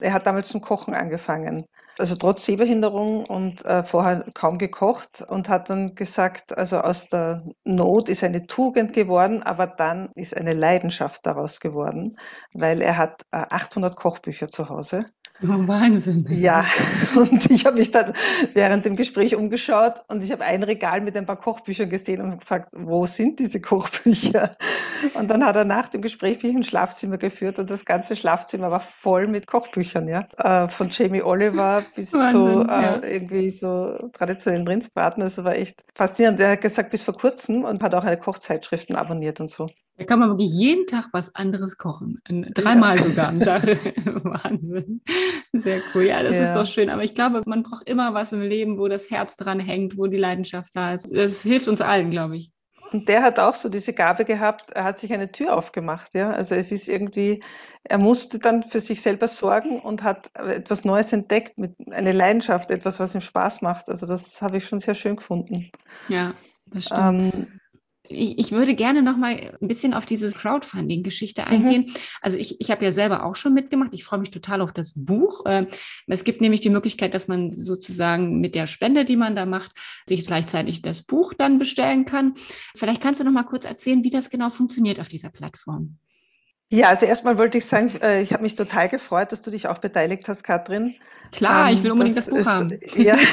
Er 0.00 0.14
hat 0.14 0.26
damals 0.26 0.48
zum 0.48 0.62
Kochen 0.62 0.94
angefangen 0.94 1.66
also 1.98 2.16
trotz 2.16 2.44
Sehbehinderung 2.44 3.24
und 3.24 3.64
äh, 3.64 3.82
vorher 3.82 4.24
kaum 4.34 4.58
gekocht 4.58 5.22
und 5.28 5.48
hat 5.48 5.70
dann 5.70 5.94
gesagt, 5.94 6.56
also 6.56 6.78
aus 6.80 7.08
der 7.08 7.44
Not 7.64 8.08
ist 8.08 8.24
eine 8.24 8.46
Tugend 8.46 8.92
geworden, 8.92 9.42
aber 9.42 9.66
dann 9.66 10.10
ist 10.14 10.36
eine 10.36 10.54
Leidenschaft 10.54 11.24
daraus 11.26 11.60
geworden, 11.60 12.16
weil 12.52 12.82
er 12.82 12.96
hat 12.98 13.22
äh, 13.32 13.38
800 13.50 13.96
Kochbücher 13.96 14.48
zu 14.48 14.68
Hause 14.68 15.06
Oh, 15.42 15.46
Wahnsinn. 15.66 16.26
Ja, 16.30 16.64
und 17.16 17.50
ich 17.50 17.66
habe 17.66 17.78
mich 17.78 17.90
dann 17.90 18.12
während 18.54 18.84
dem 18.84 18.96
Gespräch 18.96 19.36
umgeschaut 19.36 20.02
und 20.08 20.24
ich 20.24 20.32
habe 20.32 20.44
ein 20.44 20.62
Regal 20.62 21.00
mit 21.00 21.16
ein 21.16 21.26
paar 21.26 21.36
Kochbüchern 21.36 21.88
gesehen 21.88 22.20
und 22.20 22.38
gefragt, 22.40 22.68
wo 22.72 23.06
sind 23.06 23.38
diese 23.38 23.60
Kochbücher? 23.60 24.56
Und 25.14 25.28
dann 25.28 25.44
hat 25.44 25.56
er 25.56 25.64
nach 25.64 25.88
dem 25.88 26.00
Gespräch 26.00 26.42
mich 26.42 26.54
ins 26.54 26.68
Schlafzimmer 26.68 27.18
geführt 27.18 27.58
und 27.58 27.70
das 27.70 27.84
ganze 27.84 28.16
Schlafzimmer 28.16 28.70
war 28.70 28.80
voll 28.80 29.26
mit 29.26 29.46
Kochbüchern, 29.46 30.08
ja. 30.08 30.26
Äh, 30.38 30.68
von 30.68 30.88
Jamie 30.90 31.22
Oliver 31.22 31.84
bis 31.94 32.14
Wahnsinn, 32.14 32.32
zu 32.32 32.60
äh, 32.62 32.82
ja. 32.82 33.02
irgendwie 33.02 33.50
so 33.50 33.96
traditionellen 34.12 34.66
Rindsbraten. 34.66 35.22
Das 35.22 35.42
war 35.44 35.54
echt 35.54 35.84
faszinierend. 35.94 36.40
Er 36.40 36.52
hat 36.52 36.60
gesagt, 36.60 36.90
bis 36.90 37.04
vor 37.04 37.14
kurzem 37.14 37.64
und 37.64 37.82
hat 37.82 37.94
auch 37.94 38.04
eine 38.04 38.16
Kochzeitschriften 38.16 38.96
abonniert 38.96 39.40
und 39.40 39.50
so. 39.50 39.68
Da 39.98 40.04
kann 40.04 40.18
man 40.18 40.28
wirklich 40.28 40.50
jeden 40.50 40.86
Tag 40.86 41.08
was 41.12 41.34
anderes 41.34 41.78
kochen. 41.78 42.20
Dreimal 42.54 42.96
ja. 42.96 43.02
sogar 43.02 43.28
am 43.28 43.40
Tag. 43.40 43.64
Wahnsinn. 44.24 45.00
Sehr 45.54 45.80
cool. 45.94 46.02
Ja, 46.02 46.22
das 46.22 46.36
ja. 46.36 46.44
ist 46.44 46.52
doch 46.54 46.66
schön. 46.66 46.90
Aber 46.90 47.02
ich 47.02 47.14
glaube, 47.14 47.42
man 47.46 47.62
braucht 47.62 47.88
immer 47.88 48.12
was 48.12 48.32
im 48.32 48.42
Leben, 48.42 48.78
wo 48.78 48.88
das 48.88 49.10
Herz 49.10 49.36
dran 49.36 49.58
hängt, 49.58 49.96
wo 49.96 50.06
die 50.06 50.18
Leidenschaft 50.18 50.76
da 50.76 50.92
ist. 50.92 51.10
Das 51.14 51.42
hilft 51.42 51.68
uns 51.68 51.80
allen, 51.80 52.10
glaube 52.10 52.36
ich. 52.36 52.50
Und 52.92 53.08
der 53.08 53.22
hat 53.22 53.38
auch 53.38 53.54
so 53.54 53.68
diese 53.68 53.92
Gabe 53.92 54.24
gehabt, 54.24 54.70
er 54.70 54.84
hat 54.84 54.98
sich 54.98 55.12
eine 55.12 55.32
Tür 55.32 55.56
aufgemacht, 55.56 56.14
ja. 56.14 56.30
Also 56.30 56.54
es 56.54 56.70
ist 56.70 56.88
irgendwie, 56.88 57.42
er 57.84 57.98
musste 57.98 58.38
dann 58.38 58.62
für 58.62 58.80
sich 58.80 59.02
selber 59.02 59.28
sorgen 59.28 59.80
und 59.80 60.02
hat 60.02 60.30
etwas 60.36 60.84
Neues 60.84 61.12
entdeckt, 61.12 61.58
mit 61.58 61.74
eine 61.90 62.12
Leidenschaft, 62.12 62.70
etwas, 62.70 63.00
was 63.00 63.14
ihm 63.14 63.20
Spaß 63.20 63.62
macht. 63.62 63.88
Also 63.88 64.06
das 64.06 64.40
habe 64.40 64.58
ich 64.58 64.66
schon 64.66 64.78
sehr 64.78 64.94
schön 64.94 65.16
gefunden. 65.16 65.70
Ja, 66.08 66.32
das 66.66 66.84
stimmt. 66.84 67.00
Ähm, 67.00 67.60
ich, 68.08 68.38
ich 68.38 68.52
würde 68.52 68.74
gerne 68.74 69.02
noch 69.02 69.16
mal 69.16 69.56
ein 69.60 69.68
bisschen 69.68 69.94
auf 69.94 70.06
diese 70.06 70.30
Crowdfunding-Geschichte 70.30 71.42
mhm. 71.42 71.48
eingehen. 71.48 71.82
Mhm. 71.86 71.94
Also 72.20 72.38
ich, 72.38 72.60
ich 72.60 72.70
habe 72.70 72.84
ja 72.84 72.92
selber 72.92 73.24
auch 73.24 73.36
schon 73.36 73.54
mitgemacht. 73.54 73.94
Ich 73.94 74.04
freue 74.04 74.20
mich 74.20 74.30
total 74.30 74.60
auf 74.60 74.72
das 74.72 74.92
Buch. 74.96 75.42
Ähm, 75.46 75.68
es 76.06 76.24
gibt 76.24 76.40
nämlich 76.40 76.60
die 76.60 76.70
Möglichkeit, 76.70 77.14
dass 77.14 77.28
man 77.28 77.50
sozusagen 77.50 78.40
mit 78.40 78.54
der 78.54 78.66
Spende, 78.66 79.04
die 79.04 79.16
man 79.16 79.36
da 79.36 79.46
macht, 79.46 79.72
sich 80.08 80.26
gleichzeitig 80.26 80.82
das 80.82 81.02
Buch 81.02 81.34
dann 81.34 81.58
bestellen 81.58 82.04
kann. 82.04 82.34
Vielleicht 82.74 83.02
kannst 83.02 83.20
du 83.20 83.24
noch 83.24 83.32
mal 83.32 83.44
kurz 83.44 83.64
erzählen, 83.64 84.04
wie 84.04 84.10
das 84.10 84.30
genau 84.30 84.50
funktioniert 84.50 85.00
auf 85.00 85.08
dieser 85.08 85.30
Plattform. 85.30 85.98
Ja, 86.72 86.88
also 86.88 87.06
erstmal 87.06 87.38
wollte 87.38 87.58
ich 87.58 87.66
sagen, 87.66 87.92
äh, 88.02 88.20
ich 88.22 88.32
habe 88.32 88.42
mich 88.42 88.56
total 88.56 88.88
gefreut, 88.88 89.30
dass 89.30 89.40
du 89.42 89.50
dich 89.50 89.68
auch 89.68 89.78
beteiligt 89.78 90.28
hast, 90.28 90.42
Katrin. 90.42 90.96
Klar, 91.30 91.70
ich 91.70 91.82
will 91.82 91.86
ähm, 91.86 91.92
unbedingt 91.92 92.16
das, 92.16 92.26
das 92.26 92.34
Buch 92.34 92.40
ist, 92.40 92.46
haben. 92.46 92.78
Ja. 92.96 93.16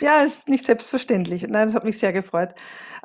Ja, 0.00 0.20
ist 0.20 0.50
nicht 0.50 0.66
selbstverständlich. 0.66 1.46
Nein, 1.48 1.66
das 1.66 1.74
hat 1.74 1.84
mich 1.84 1.98
sehr 1.98 2.12
gefreut. 2.12 2.54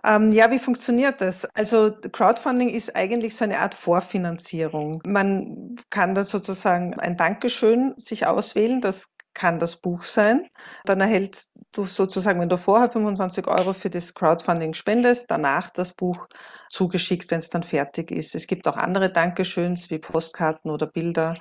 Ähm, 0.03 0.33
ja, 0.33 0.51
wie 0.51 0.59
funktioniert 0.59 1.21
das? 1.21 1.45
Also 1.55 1.93
Crowdfunding 2.11 2.69
ist 2.69 2.93
eigentlich 2.93 3.37
so 3.37 3.45
eine 3.45 3.59
Art 3.59 3.73
Vorfinanzierung. 3.73 5.01
Man 5.05 5.77
kann 5.89 6.13
da 6.13 6.25
sozusagen 6.25 6.99
ein 6.99 7.15
Dankeschön 7.15 7.93
sich 7.97 8.27
auswählen. 8.27 8.81
Das 8.81 9.11
kann 9.33 9.59
das 9.59 9.77
Buch 9.77 10.03
sein. 10.03 10.47
Dann 10.85 11.01
erhältst 11.01 11.51
du 11.71 11.83
sozusagen, 11.83 12.39
wenn 12.39 12.49
du 12.49 12.57
vorher 12.57 12.89
25 12.89 13.47
Euro 13.47 13.73
für 13.73 13.89
das 13.89 14.13
Crowdfunding 14.13 14.73
spendest, 14.73 15.29
danach 15.31 15.69
das 15.69 15.93
Buch 15.93 16.27
zugeschickt, 16.69 17.29
wenn 17.31 17.39
es 17.39 17.49
dann 17.49 17.63
fertig 17.63 18.11
ist. 18.11 18.35
Es 18.35 18.47
gibt 18.47 18.67
auch 18.67 18.77
andere 18.77 19.11
Dankeschöns 19.11 19.89
wie 19.89 19.99
Postkarten 19.99 20.71
oder 20.71 20.87
Bilder. 20.87 21.35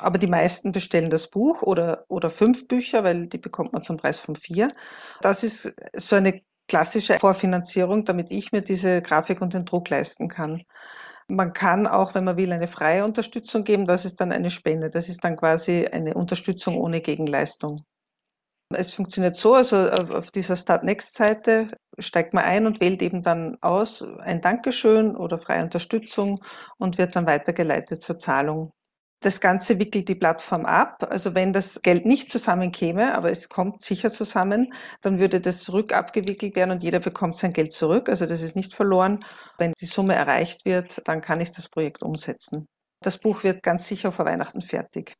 Aber 0.00 0.18
die 0.18 0.26
meisten 0.26 0.72
bestellen 0.72 1.10
das 1.10 1.28
Buch 1.28 1.62
oder, 1.62 2.04
oder 2.08 2.30
fünf 2.30 2.68
Bücher, 2.68 3.04
weil 3.04 3.26
die 3.26 3.38
bekommt 3.38 3.72
man 3.72 3.82
zum 3.82 3.96
Preis 3.96 4.18
von 4.18 4.36
vier. 4.36 4.72
Das 5.20 5.44
ist 5.44 5.74
so 5.92 6.16
eine 6.16 6.42
klassische 6.68 7.18
Vorfinanzierung, 7.18 8.04
damit 8.04 8.30
ich 8.30 8.52
mir 8.52 8.62
diese 8.62 9.02
Grafik 9.02 9.40
und 9.40 9.54
den 9.54 9.64
Druck 9.64 9.88
leisten 9.88 10.28
kann. 10.28 10.62
Man 11.28 11.52
kann 11.52 11.86
auch, 11.86 12.14
wenn 12.14 12.24
man 12.24 12.36
will, 12.36 12.52
eine 12.52 12.68
freie 12.68 13.04
Unterstützung 13.04 13.64
geben. 13.64 13.84
Das 13.84 14.04
ist 14.04 14.20
dann 14.20 14.32
eine 14.32 14.50
Spende. 14.50 14.90
Das 14.90 15.08
ist 15.08 15.24
dann 15.24 15.36
quasi 15.36 15.86
eine 15.86 16.14
Unterstützung 16.14 16.78
ohne 16.78 17.00
Gegenleistung. 17.00 17.82
Es 18.74 18.92
funktioniert 18.92 19.36
so, 19.36 19.54
also 19.54 19.76
auf 19.90 20.30
dieser 20.32 20.56
Start 20.56 20.82
Next 20.84 21.14
Seite 21.14 21.68
steigt 21.98 22.34
man 22.34 22.44
ein 22.44 22.66
und 22.66 22.80
wählt 22.80 23.00
eben 23.02 23.22
dann 23.22 23.56
aus 23.60 24.02
ein 24.20 24.40
Dankeschön 24.40 25.16
oder 25.16 25.38
freie 25.38 25.62
Unterstützung 25.62 26.42
und 26.78 26.98
wird 26.98 27.14
dann 27.16 27.26
weitergeleitet 27.26 28.02
zur 28.02 28.18
Zahlung. 28.18 28.72
Das 29.20 29.40
Ganze 29.40 29.78
wickelt 29.78 30.08
die 30.08 30.14
Plattform 30.14 30.66
ab. 30.66 31.06
Also 31.10 31.34
wenn 31.34 31.52
das 31.52 31.80
Geld 31.82 32.04
nicht 32.04 32.30
zusammenkäme, 32.30 33.14
aber 33.14 33.30
es 33.30 33.48
kommt 33.48 33.82
sicher 33.82 34.10
zusammen, 34.10 34.72
dann 35.00 35.18
würde 35.18 35.40
das 35.40 35.72
rückabgewickelt 35.72 36.54
werden 36.54 36.70
und 36.70 36.82
jeder 36.82 37.00
bekommt 37.00 37.36
sein 37.36 37.52
Geld 37.52 37.72
zurück. 37.72 38.08
Also 38.08 38.26
das 38.26 38.42
ist 38.42 38.56
nicht 38.56 38.74
verloren. 38.74 39.24
Wenn 39.58 39.72
die 39.80 39.86
Summe 39.86 40.14
erreicht 40.14 40.64
wird, 40.66 41.00
dann 41.08 41.22
kann 41.22 41.40
ich 41.40 41.50
das 41.50 41.68
Projekt 41.68 42.02
umsetzen. 42.02 42.66
Das 43.02 43.18
Buch 43.18 43.42
wird 43.42 43.62
ganz 43.62 43.86
sicher 43.88 44.12
vor 44.12 44.26
Weihnachten 44.26 44.60
fertig. 44.60 45.14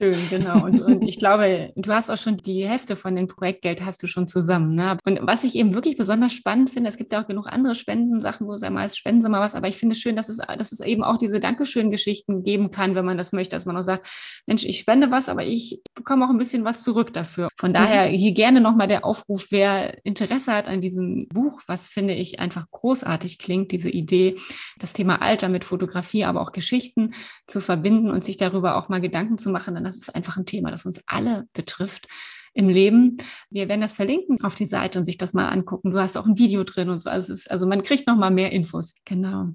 Schön, 0.00 0.16
genau. 0.30 0.64
Und, 0.64 0.80
und 0.80 1.02
ich 1.02 1.18
glaube, 1.18 1.72
du 1.74 1.92
hast 1.92 2.08
auch 2.08 2.16
schon 2.16 2.36
die 2.36 2.68
Hälfte 2.68 2.94
von 2.94 3.16
dem 3.16 3.26
Projektgeld 3.26 3.84
hast 3.84 4.00
du 4.00 4.06
schon 4.06 4.28
zusammen. 4.28 4.76
Ne? 4.76 4.96
Und 5.04 5.18
was 5.22 5.42
ich 5.42 5.56
eben 5.56 5.74
wirklich 5.74 5.96
besonders 5.96 6.32
spannend 6.32 6.70
finde, 6.70 6.88
es 6.88 6.96
gibt 6.96 7.12
ja 7.12 7.20
auch 7.20 7.26
genug 7.26 7.48
andere 7.48 7.74
Spendensachen, 7.74 8.46
wo 8.46 8.52
es 8.52 8.62
einmal 8.62 8.86
ist, 8.86 8.96
spenden 8.96 9.22
Sie 9.22 9.28
mal 9.28 9.40
was, 9.40 9.56
aber 9.56 9.66
ich 9.66 9.76
finde 9.76 9.94
es 9.94 9.98
schön, 9.98 10.14
dass 10.14 10.28
es, 10.28 10.36
dass 10.36 10.70
es 10.70 10.78
eben 10.78 11.02
auch 11.02 11.18
diese 11.18 11.40
Dankeschön-Geschichten 11.40 12.44
geben 12.44 12.70
kann, 12.70 12.94
wenn 12.94 13.04
man 13.04 13.18
das 13.18 13.32
möchte, 13.32 13.56
dass 13.56 13.66
man 13.66 13.76
auch 13.76 13.82
sagt, 13.82 14.08
Mensch, 14.46 14.64
ich 14.64 14.78
spende 14.78 15.10
was, 15.10 15.28
aber 15.28 15.44
ich 15.44 15.82
bekomme 15.94 16.26
auch 16.26 16.30
ein 16.30 16.38
bisschen 16.38 16.64
was 16.64 16.84
zurück 16.84 17.12
dafür. 17.12 17.48
Von 17.56 17.74
daher 17.74 18.08
mhm. 18.08 18.14
hier 18.14 18.32
gerne 18.32 18.60
nochmal 18.60 18.86
der 18.86 19.04
Aufruf, 19.04 19.48
wer 19.50 20.04
Interesse 20.06 20.52
hat 20.52 20.68
an 20.68 20.80
diesem 20.80 21.26
Buch, 21.26 21.62
was 21.66 21.88
finde 21.88 22.14
ich 22.14 22.38
einfach 22.38 22.70
großartig 22.70 23.38
klingt, 23.38 23.72
diese 23.72 23.90
Idee, 23.90 24.36
das 24.78 24.92
Thema 24.92 25.22
Alter 25.22 25.48
mit 25.48 25.64
Fotografie, 25.64 26.24
aber 26.24 26.40
auch 26.40 26.52
Geschichten 26.52 27.14
zu 27.48 27.60
verbinden 27.60 28.10
und 28.10 28.22
sich 28.22 28.36
darüber 28.36 28.76
auch 28.76 28.88
mal 28.88 29.00
Gedanken 29.00 29.38
zu 29.38 29.50
machen, 29.50 29.74
dann 29.74 29.87
das 29.88 29.96
ist 29.98 30.14
einfach 30.14 30.36
ein 30.36 30.46
Thema, 30.46 30.70
das 30.70 30.86
uns 30.86 31.00
alle 31.06 31.48
betrifft 31.52 32.06
im 32.54 32.68
Leben. 32.68 33.18
Wir 33.50 33.68
werden 33.68 33.80
das 33.80 33.92
verlinken 33.92 34.42
auf 34.42 34.54
die 34.54 34.66
Seite 34.66 34.98
und 34.98 35.04
sich 35.04 35.18
das 35.18 35.34
mal 35.34 35.48
angucken. 35.48 35.90
Du 35.90 35.98
hast 35.98 36.16
auch 36.16 36.26
ein 36.26 36.38
Video 36.38 36.64
drin 36.64 36.88
und 36.88 37.02
so. 37.02 37.10
Also, 37.10 37.32
ist, 37.32 37.50
also 37.50 37.66
man 37.66 37.82
kriegt 37.82 38.06
noch 38.06 38.16
mal 38.16 38.30
mehr 38.30 38.52
Infos. 38.52 38.94
Genau. 39.04 39.54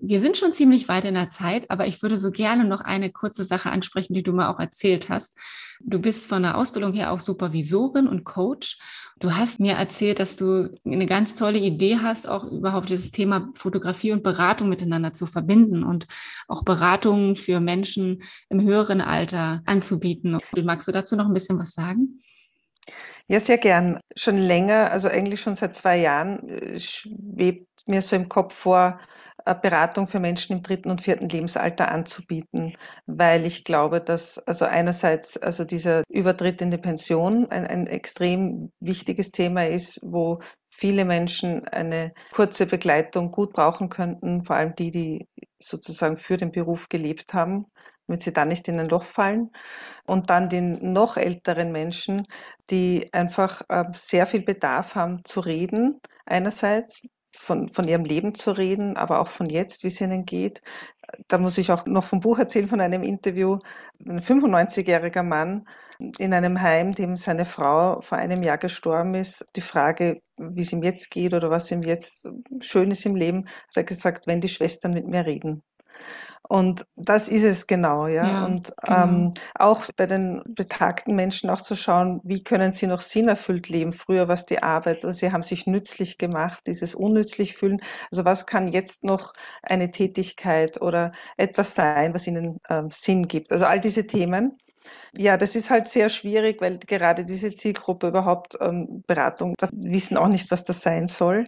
Wir 0.00 0.20
sind 0.20 0.36
schon 0.36 0.52
ziemlich 0.52 0.88
weit 0.88 1.04
in 1.04 1.14
der 1.14 1.28
Zeit, 1.28 1.70
aber 1.70 1.86
ich 1.86 2.02
würde 2.02 2.16
so 2.16 2.30
gerne 2.30 2.64
noch 2.64 2.80
eine 2.80 3.10
kurze 3.10 3.44
Sache 3.44 3.70
ansprechen, 3.70 4.14
die 4.14 4.22
du 4.22 4.32
mir 4.32 4.48
auch 4.48 4.58
erzählt 4.58 5.08
hast. 5.08 5.38
Du 5.80 5.98
bist 5.98 6.28
von 6.28 6.42
der 6.42 6.56
Ausbildung 6.56 6.92
her 6.92 7.12
auch 7.12 7.20
Supervisorin 7.20 8.06
und 8.06 8.24
Coach. 8.24 8.78
Du 9.20 9.32
hast 9.32 9.60
mir 9.60 9.74
erzählt, 9.74 10.18
dass 10.18 10.36
du 10.36 10.72
eine 10.84 11.06
ganz 11.06 11.34
tolle 11.34 11.58
Idee 11.58 11.98
hast, 11.98 12.28
auch 12.28 12.44
überhaupt 12.44 12.88
dieses 12.88 13.10
Thema 13.10 13.50
Fotografie 13.54 14.12
und 14.12 14.22
Beratung 14.22 14.68
miteinander 14.68 15.12
zu 15.12 15.26
verbinden 15.26 15.84
und 15.84 16.06
auch 16.48 16.64
Beratungen 16.64 17.36
für 17.36 17.60
Menschen 17.60 18.22
im 18.48 18.60
höheren 18.62 19.00
Alter 19.00 19.62
anzubieten. 19.66 20.38
Magst 20.64 20.88
du 20.88 20.92
dazu 20.92 21.16
noch 21.16 21.26
ein 21.26 21.34
bisschen 21.34 21.58
was 21.58 21.72
sagen? 21.72 22.20
Ja, 23.28 23.40
sehr 23.40 23.58
gern. 23.58 24.00
Schon 24.16 24.38
länger, 24.38 24.90
also 24.90 25.08
eigentlich 25.08 25.40
schon 25.40 25.54
seit 25.54 25.74
zwei 25.74 25.96
Jahren, 25.98 26.48
äh, 26.48 26.78
schwebt 26.78 27.66
mir 27.86 28.02
so 28.02 28.16
im 28.16 28.28
Kopf 28.28 28.54
vor, 28.54 28.98
äh, 29.44 29.54
Beratung 29.54 30.06
für 30.06 30.20
Menschen 30.20 30.56
im 30.56 30.62
dritten 30.62 30.90
und 30.90 31.00
vierten 31.00 31.28
Lebensalter 31.28 31.90
anzubieten, 31.90 32.74
weil 33.06 33.44
ich 33.46 33.64
glaube, 33.64 34.00
dass 34.00 34.38
also 34.46 34.64
einerseits 34.64 35.36
also 35.36 35.64
dieser 35.64 36.02
Übertritt 36.08 36.60
in 36.60 36.70
die 36.70 36.78
Pension 36.78 37.50
ein, 37.50 37.66
ein 37.66 37.86
extrem 37.86 38.70
wichtiges 38.80 39.30
Thema 39.32 39.66
ist, 39.66 40.00
wo 40.02 40.40
viele 40.70 41.04
Menschen 41.04 41.66
eine 41.68 42.12
kurze 42.32 42.66
Begleitung 42.66 43.30
gut 43.30 43.52
brauchen 43.52 43.88
könnten, 43.88 44.44
vor 44.44 44.56
allem 44.56 44.74
die, 44.74 44.90
die 44.90 45.26
sozusagen 45.60 46.16
für 46.16 46.36
den 46.36 46.50
Beruf 46.52 46.88
gelebt 46.88 47.34
haben, 47.34 47.66
damit 48.12 48.22
sie 48.22 48.32
dann 48.32 48.48
nicht 48.48 48.68
in 48.68 48.78
ein 48.78 48.88
Loch 48.88 49.04
fallen. 49.04 49.50
Und 50.06 50.28
dann 50.28 50.50
den 50.50 50.92
noch 50.92 51.16
älteren 51.16 51.72
Menschen, 51.72 52.26
die 52.68 53.08
einfach 53.12 53.62
äh, 53.68 53.84
sehr 53.92 54.26
viel 54.26 54.42
Bedarf 54.42 54.94
haben 54.94 55.24
zu 55.24 55.40
reden, 55.40 55.98
einerseits 56.26 57.00
von, 57.34 57.68
von 57.70 57.88
ihrem 57.88 58.04
Leben 58.04 58.34
zu 58.34 58.52
reden, 58.52 58.98
aber 58.98 59.20
auch 59.20 59.28
von 59.28 59.48
jetzt, 59.48 59.82
wie 59.82 59.88
es 59.88 60.00
ihnen 60.02 60.26
geht. 60.26 60.60
Da 61.28 61.38
muss 61.38 61.56
ich 61.56 61.72
auch 61.72 61.86
noch 61.86 62.04
vom 62.04 62.20
Buch 62.20 62.38
erzählen, 62.38 62.68
von 62.68 62.82
einem 62.82 63.02
Interview. 63.02 63.58
Ein 64.06 64.20
95-jähriger 64.20 65.22
Mann 65.22 65.64
in 66.18 66.34
einem 66.34 66.60
Heim, 66.60 66.92
dem 66.92 67.16
seine 67.16 67.46
Frau 67.46 68.02
vor 68.02 68.18
einem 68.18 68.42
Jahr 68.42 68.58
gestorben 68.58 69.14
ist. 69.14 69.46
Die 69.56 69.62
Frage, 69.62 70.20
wie 70.36 70.60
es 70.60 70.72
ihm 70.72 70.82
jetzt 70.82 71.10
geht 71.10 71.32
oder 71.32 71.50
was 71.50 71.70
ihm 71.70 71.82
jetzt 71.82 72.28
schön 72.60 72.90
ist 72.90 73.06
im 73.06 73.16
Leben, 73.16 73.46
hat 73.46 73.76
er 73.76 73.84
gesagt, 73.84 74.26
wenn 74.26 74.42
die 74.42 74.48
Schwestern 74.48 74.92
mit 74.92 75.06
mir 75.06 75.24
reden. 75.24 75.62
Und 76.48 76.86
das 76.96 77.28
ist 77.28 77.44
es 77.44 77.66
genau, 77.66 78.06
ja. 78.06 78.26
ja 78.26 78.44
und 78.44 78.72
genau. 78.82 79.04
Ähm, 79.04 79.32
auch 79.54 79.84
bei 79.96 80.06
den 80.06 80.42
betagten 80.46 81.14
Menschen 81.14 81.48
auch 81.50 81.60
zu 81.60 81.76
schauen, 81.76 82.20
wie 82.24 82.42
können 82.42 82.72
sie 82.72 82.86
noch 82.86 83.00
sinnerfüllt 83.00 83.68
leben. 83.68 83.92
Früher 83.92 84.28
war 84.28 84.34
es 84.34 84.44
die 84.46 84.62
Arbeit, 84.62 85.04
also 85.04 85.16
sie 85.16 85.32
haben 85.32 85.42
sich 85.42 85.66
nützlich 85.66 86.18
gemacht, 86.18 86.64
dieses 86.66 86.94
unnützlich 86.94 87.56
fühlen. 87.56 87.80
Also 88.10 88.24
was 88.24 88.46
kann 88.46 88.68
jetzt 88.68 89.04
noch 89.04 89.32
eine 89.62 89.90
Tätigkeit 89.92 90.82
oder 90.82 91.12
etwas 91.36 91.74
sein, 91.74 92.12
was 92.12 92.26
ihnen 92.26 92.58
ähm, 92.68 92.88
Sinn 92.90 93.28
gibt? 93.28 93.52
Also 93.52 93.64
all 93.66 93.80
diese 93.80 94.06
Themen. 94.06 94.58
Ja, 95.16 95.36
das 95.36 95.54
ist 95.56 95.70
halt 95.70 95.88
sehr 95.88 96.08
schwierig, 96.08 96.60
weil 96.60 96.78
gerade 96.78 97.24
diese 97.24 97.54
Zielgruppe 97.54 98.08
überhaupt 98.08 98.56
ähm, 98.60 99.04
Beratung, 99.06 99.54
da 99.58 99.68
wissen 99.72 100.16
auch 100.16 100.28
nicht, 100.28 100.50
was 100.50 100.64
das 100.64 100.80
sein 100.80 101.06
soll. 101.06 101.46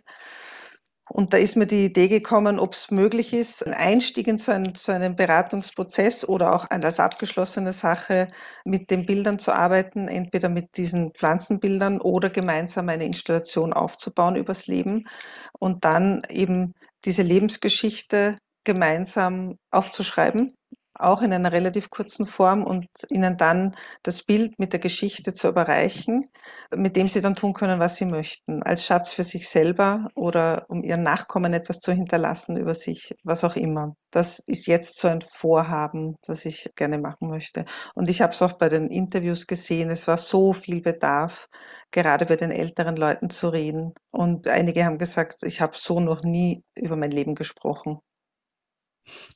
Und 1.11 1.35
da 1.35 1.37
ist 1.37 1.57
mir 1.57 1.67
die 1.67 1.85
Idee 1.85 2.09
gekommen, 2.09 2.59
ob 2.59 2.73
es 2.73 2.91
möglich 2.91 3.35
ist, 3.35 3.67
ein 3.67 3.75
Einstieg 3.75 4.27
in 4.27 4.39
so 4.39 4.53
einen, 4.53 4.75
so 4.75 4.91
einen 4.91 5.17
Beratungsprozess 5.17 6.27
oder 6.27 6.55
auch 6.55 6.71
als 6.71 6.99
abgeschlossene 6.99 7.75
Sache 7.75 8.29
mit 8.65 8.91
den 8.91 9.05
Bildern 9.05 9.39
zu 9.39 9.53
arbeiten, 9.53 10.09
entweder 10.09 10.49
mit 10.49 10.77
diesen 10.79 11.13
Pflanzenbildern 11.13 12.01
oder 12.01 12.31
gemeinsam 12.31 12.89
eine 12.89 13.05
Installation 13.05 13.75
aufzubauen 13.75 14.37
übers 14.37 14.67
Leben 14.67 15.05
und 15.59 15.85
dann 15.85 16.23
eben 16.31 16.73
diese 17.05 17.23
Lebensgeschichte 17.23 18.39
gemeinsam 18.65 19.59
aufzuschreiben 19.71 20.55
auch 20.95 21.23
in 21.23 21.33
einer 21.33 21.53
relativ 21.53 21.91
kurzen 21.91 22.27
Form 22.27 22.65
und 22.65 22.87
ihnen 23.11 23.37
dann 23.37 23.75
das 24.03 24.23
Bild 24.23 24.59
mit 24.59 24.73
der 24.73 24.81
Geschichte 24.81 25.33
zu 25.33 25.49
überreichen, 25.49 26.25
mit 26.75 26.97
dem 26.97 27.09
sie 27.09 27.21
dann 27.21 27.35
tun 27.35 27.53
können, 27.53 27.81
was 27.81 27.97
sie 27.97 28.07
möchten, 28.07 28.63
als 28.63 28.85
Schatz 28.85 29.13
für 29.13 29.25
sich 29.25 29.49
selber 29.49 30.09
oder 30.15 30.67
um 30.69 30.83
ihren 30.83 31.03
Nachkommen 31.03 31.53
etwas 31.53 31.81
zu 31.81 31.93
hinterlassen 31.93 32.57
über 32.57 32.75
sich, 32.75 33.15
was 33.25 33.45
auch 33.45 33.57
immer. 33.57 33.95
Das 34.11 34.39
ist 34.39 34.67
jetzt 34.67 35.01
so 35.01 35.09
ein 35.09 35.21
Vorhaben, 35.21 36.17
das 36.27 36.45
ich 36.45 36.71
gerne 36.77 36.99
machen 36.99 37.29
möchte. 37.29 37.65
Und 37.95 38.09
ich 38.09 38.23
habe 38.23 38.33
es 38.33 38.43
auch 38.43 38.53
bei 38.53 38.69
den 38.69 38.87
Interviews 38.87 39.47
gesehen, 39.47 39.91
es 39.91 40.07
war 40.07 40.19
so 40.19 40.53
viel 40.53 40.81
Bedarf, 40.81 41.49
gerade 41.91 42.27
bei 42.27 42.37
den 42.37 42.51
älteren 42.51 42.97
Leuten 42.97 43.31
zu 43.31 43.49
reden. 43.49 43.93
Und 44.13 44.49
einige 44.49 44.85
haben 44.85 44.99
gesagt, 44.99 45.43
ich 45.43 45.61
habe 45.61 45.75
so 45.77 46.01
noch 46.01 46.23
nie 46.23 46.63
über 46.77 46.97
mein 46.97 47.11
Leben 47.11 47.35
gesprochen. 47.35 47.99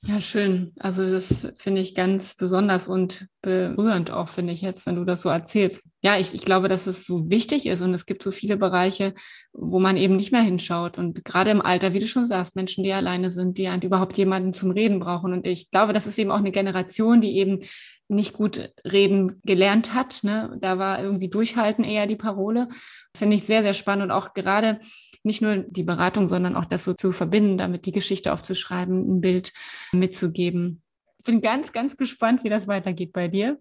Ja, 0.07 0.21
schön. 0.21 0.73
Also 0.79 1.11
das 1.11 1.53
finde 1.59 1.81
ich 1.81 1.95
ganz 1.95 2.35
besonders 2.35 2.89
und 2.89 3.29
berührend 3.43 4.11
auch, 4.11 4.29
finde 4.29 4.53
ich 4.53 4.63
jetzt, 4.63 4.87
wenn 4.87 4.97
du 4.97 5.05
das 5.05 5.21
so 5.21 5.29
erzählst. 5.29 5.83
Ja, 6.01 6.17
ich, 6.17 6.33
ich 6.33 6.45
glaube, 6.45 6.69
dass 6.69 6.87
es 6.87 7.07
so 7.07 7.29
wichtig 7.29 7.67
ist 7.67 7.83
und 7.83 7.93
es 7.93 8.07
gibt 8.07 8.23
so 8.23 8.31
viele 8.31 8.57
Bereiche, 8.57 9.15
wo 9.53 9.79
man 9.79 9.97
eben 9.97 10.17
nicht 10.17 10.33
mehr 10.33 10.41
hinschaut. 10.41 10.97
Und 10.97 11.25
gerade 11.25 11.51
im 11.51 11.61
Alter, 11.61 11.93
wie 11.93 11.99
du 11.99 12.07
schon 12.07 12.27
sagst, 12.27 12.57
Menschen, 12.57 12.83
die 12.85 12.93
alleine 12.93 13.31
sind, 13.31 13.59
die 13.59 13.69
überhaupt 13.83 14.17
jemanden 14.17 14.55
zum 14.55 14.71
Reden 14.71 15.01
brauchen. 15.01 15.33
Und 15.33 15.47
ich 15.47 15.71
glaube, 15.71 15.93
das 15.93 16.07
ist 16.07 16.19
eben 16.19 16.31
auch 16.31 16.39
eine 16.39 16.53
Generation, 16.53 17.21
die 17.21 17.37
eben 17.37 17.61
nicht 18.09 18.33
gut 18.33 18.73
reden 18.91 19.41
gelernt 19.45 19.93
hat. 19.93 20.21
Ne? 20.23 20.57
Da 20.61 20.79
war 20.79 21.03
irgendwie 21.03 21.29
Durchhalten 21.29 21.85
eher 21.85 22.07
die 22.07 22.17
Parole. 22.17 22.69
Finde 23.15 23.37
ich 23.37 23.45
sehr, 23.45 23.63
sehr 23.63 23.75
spannend 23.75 24.05
und 24.05 24.11
auch 24.13 24.33
gerade 24.33 24.81
nicht 25.29 25.43
nur 25.43 25.59
die 25.59 25.85
Beratung, 25.85 26.27
sondern 26.27 26.57
auch 26.57 26.65
das 26.65 26.85
so 26.85 26.95
zu 26.95 27.13
verbinden, 27.13 27.59
damit 27.59 27.87
die 27.87 27.93
Geschichte 27.93 28.33
aufzuschreiben, 28.33 29.19
ein 29.19 29.21
Bild 29.21 29.53
mitzugeben. 29.93 30.83
Ich 31.19 31.25
bin 31.25 31.41
ganz, 31.41 31.73
ganz 31.73 31.97
gespannt, 31.97 32.43
wie 32.43 32.49
das 32.49 32.67
weitergeht 32.67 33.13
bei 33.13 33.29
dir. 33.29 33.61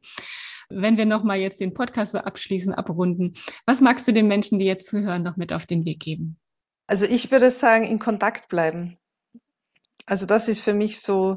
Wenn 0.70 0.98
wir 0.98 1.06
nochmal 1.06 1.38
jetzt 1.38 1.60
den 1.60 1.74
Podcast 1.74 2.14
so 2.14 2.18
abschließen, 2.20 2.74
abrunden, 2.74 3.34
was 3.66 3.82
magst 3.82 4.08
du 4.08 4.14
den 4.14 4.28
Menschen, 4.28 4.60
die 4.60 4.66
jetzt 4.66 4.88
zuhören, 4.88 5.24
noch 5.24 5.38
mit 5.38 5.54
auf 5.54 5.66
den 5.66 5.86
Weg 5.86 6.00
geben? 6.00 6.38
Also 6.88 7.06
ich 7.06 7.32
würde 7.32 7.52
sagen, 7.52 7.84
in 7.84 8.00
Kontakt 8.00 8.50
bleiben. 8.50 8.98
Also 10.06 10.26
das 10.26 10.48
ist 10.48 10.62
für 10.62 10.74
mich 10.74 11.02
so 11.02 11.36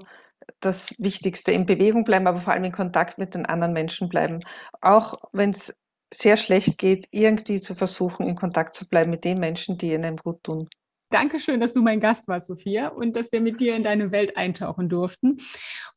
das 0.60 0.94
Wichtigste, 0.98 1.52
in 1.52 1.66
Bewegung 1.66 2.04
bleiben, 2.04 2.26
aber 2.26 2.38
vor 2.38 2.52
allem 2.52 2.64
in 2.64 2.72
Kontakt 2.72 3.18
mit 3.18 3.34
den 3.34 3.46
anderen 3.46 3.72
Menschen 3.72 4.08
bleiben. 4.08 4.40
Auch 4.80 5.14
wenn 5.32 5.50
es 5.50 5.74
sehr 6.12 6.36
schlecht 6.36 6.78
geht, 6.78 7.06
irgendwie 7.10 7.60
zu 7.60 7.74
versuchen, 7.74 8.26
in 8.26 8.36
Kontakt 8.36 8.74
zu 8.74 8.88
bleiben 8.88 9.10
mit 9.10 9.24
den 9.24 9.38
Menschen, 9.38 9.78
die 9.78 9.92
ihnen 9.92 10.16
gut 10.16 10.42
tun. 10.42 10.68
Dankeschön, 11.12 11.58
dass 11.58 11.72
du 11.72 11.82
mein 11.82 11.98
Gast 11.98 12.28
warst, 12.28 12.46
Sophia, 12.46 12.86
und 12.86 13.16
dass 13.16 13.32
wir 13.32 13.40
mit 13.40 13.58
dir 13.58 13.74
in 13.74 13.82
deine 13.82 14.12
Welt 14.12 14.36
eintauchen 14.36 14.88
durften. 14.88 15.38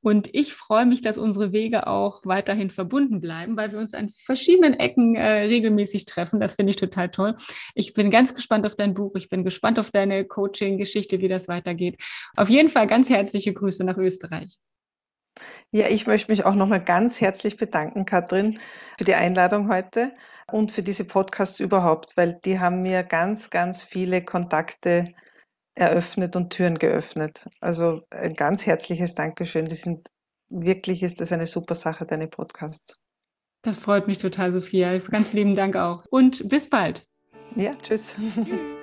Und 0.01 0.27
ich 0.33 0.55
freue 0.55 0.87
mich, 0.87 1.01
dass 1.01 1.19
unsere 1.19 1.51
Wege 1.51 1.85
auch 1.85 2.21
weiterhin 2.25 2.71
verbunden 2.71 3.21
bleiben, 3.21 3.55
weil 3.55 3.71
wir 3.71 3.77
uns 3.77 3.93
an 3.93 4.09
verschiedenen 4.09 4.73
Ecken 4.73 5.13
äh, 5.15 5.43
regelmäßig 5.43 6.05
treffen. 6.05 6.39
Das 6.39 6.55
finde 6.55 6.71
ich 6.71 6.77
total 6.77 7.09
toll. 7.09 7.35
Ich 7.75 7.93
bin 7.93 8.09
ganz 8.09 8.33
gespannt 8.33 8.65
auf 8.65 8.73
dein 8.73 8.95
Buch. 8.95 9.13
Ich 9.15 9.29
bin 9.29 9.43
gespannt 9.43 9.77
auf 9.77 9.91
deine 9.91 10.25
Coaching-Geschichte, 10.25 11.21
wie 11.21 11.27
das 11.27 11.47
weitergeht. 11.47 12.01
Auf 12.35 12.49
jeden 12.49 12.69
Fall 12.69 12.87
ganz 12.87 13.07
herzliche 13.07 13.53
Grüße 13.53 13.83
nach 13.83 13.97
Österreich. 13.97 14.57
Ja, 15.71 15.87
ich 15.87 16.07
möchte 16.07 16.31
mich 16.31 16.45
auch 16.45 16.55
nochmal 16.55 16.83
ganz 16.83 17.19
herzlich 17.21 17.57
bedanken, 17.57 18.05
Katrin, 18.05 18.59
für 18.97 19.05
die 19.05 19.15
Einladung 19.15 19.69
heute 19.69 20.13
und 20.51 20.71
für 20.71 20.83
diese 20.83 21.05
Podcasts 21.05 21.59
überhaupt, 21.59 22.15
weil 22.15 22.39
die 22.45 22.59
haben 22.59 22.81
mir 22.81 23.03
ganz, 23.03 23.49
ganz 23.49 23.83
viele 23.83 24.23
Kontakte 24.23 25.13
eröffnet 25.75 26.35
und 26.35 26.51
Türen 26.51 26.77
geöffnet. 26.77 27.45
Also 27.59 28.01
ein 28.11 28.35
ganz 28.35 28.65
herzliches 28.65 29.15
Dankeschön. 29.15 29.65
Die 29.65 29.75
sind 29.75 30.07
wirklich 30.49 31.01
ist 31.03 31.19
das 31.19 31.31
eine 31.31 31.47
super 31.47 31.75
Sache, 31.75 32.05
deine 32.05 32.27
Podcasts. 32.27 32.95
Das 33.63 33.77
freut 33.77 34.07
mich 34.07 34.17
total, 34.17 34.51
Sophia. 34.51 34.97
Ganz 34.97 35.33
lieben 35.33 35.55
Dank 35.55 35.75
auch. 35.75 36.03
Und 36.09 36.47
bis 36.49 36.69
bald. 36.69 37.07
Ja, 37.55 37.71
tschüss. 37.71 38.15
tschüss. 38.15 38.82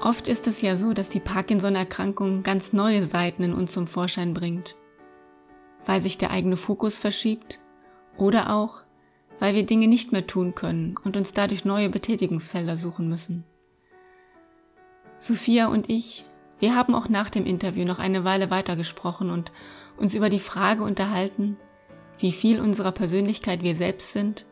Oft 0.00 0.28
ist 0.28 0.46
es 0.46 0.62
ja 0.62 0.76
so, 0.76 0.92
dass 0.92 1.10
die 1.10 1.20
Parkinson-Erkrankung 1.20 2.44
ganz 2.44 2.72
neue 2.72 3.04
Seiten 3.04 3.42
in 3.42 3.52
uns 3.52 3.72
zum 3.72 3.88
Vorschein 3.88 4.32
bringt, 4.32 4.76
weil 5.86 6.00
sich 6.00 6.18
der 6.18 6.30
eigene 6.30 6.56
Fokus 6.56 6.98
verschiebt 6.98 7.58
oder 8.16 8.54
auch, 8.54 8.82
weil 9.40 9.54
wir 9.54 9.66
Dinge 9.66 9.88
nicht 9.88 10.12
mehr 10.12 10.26
tun 10.26 10.54
können 10.54 10.96
und 11.02 11.16
uns 11.16 11.32
dadurch 11.32 11.64
neue 11.64 11.88
Betätigungsfelder 11.88 12.76
suchen 12.76 13.08
müssen. 13.08 13.44
Sophia 15.18 15.66
und 15.66 15.90
ich, 15.90 16.24
wir 16.60 16.76
haben 16.76 16.94
auch 16.94 17.08
nach 17.08 17.28
dem 17.28 17.44
Interview 17.44 17.84
noch 17.84 17.98
eine 17.98 18.24
Weile 18.24 18.50
weitergesprochen 18.50 19.30
und 19.30 19.50
uns 19.96 20.14
über 20.14 20.28
die 20.28 20.38
Frage 20.38 20.84
unterhalten, 20.84 21.56
wie 22.18 22.32
viel 22.32 22.60
unserer 22.60 22.92
Persönlichkeit 22.92 23.62
wir 23.64 23.74
selbst 23.74 24.12
sind 24.12 24.44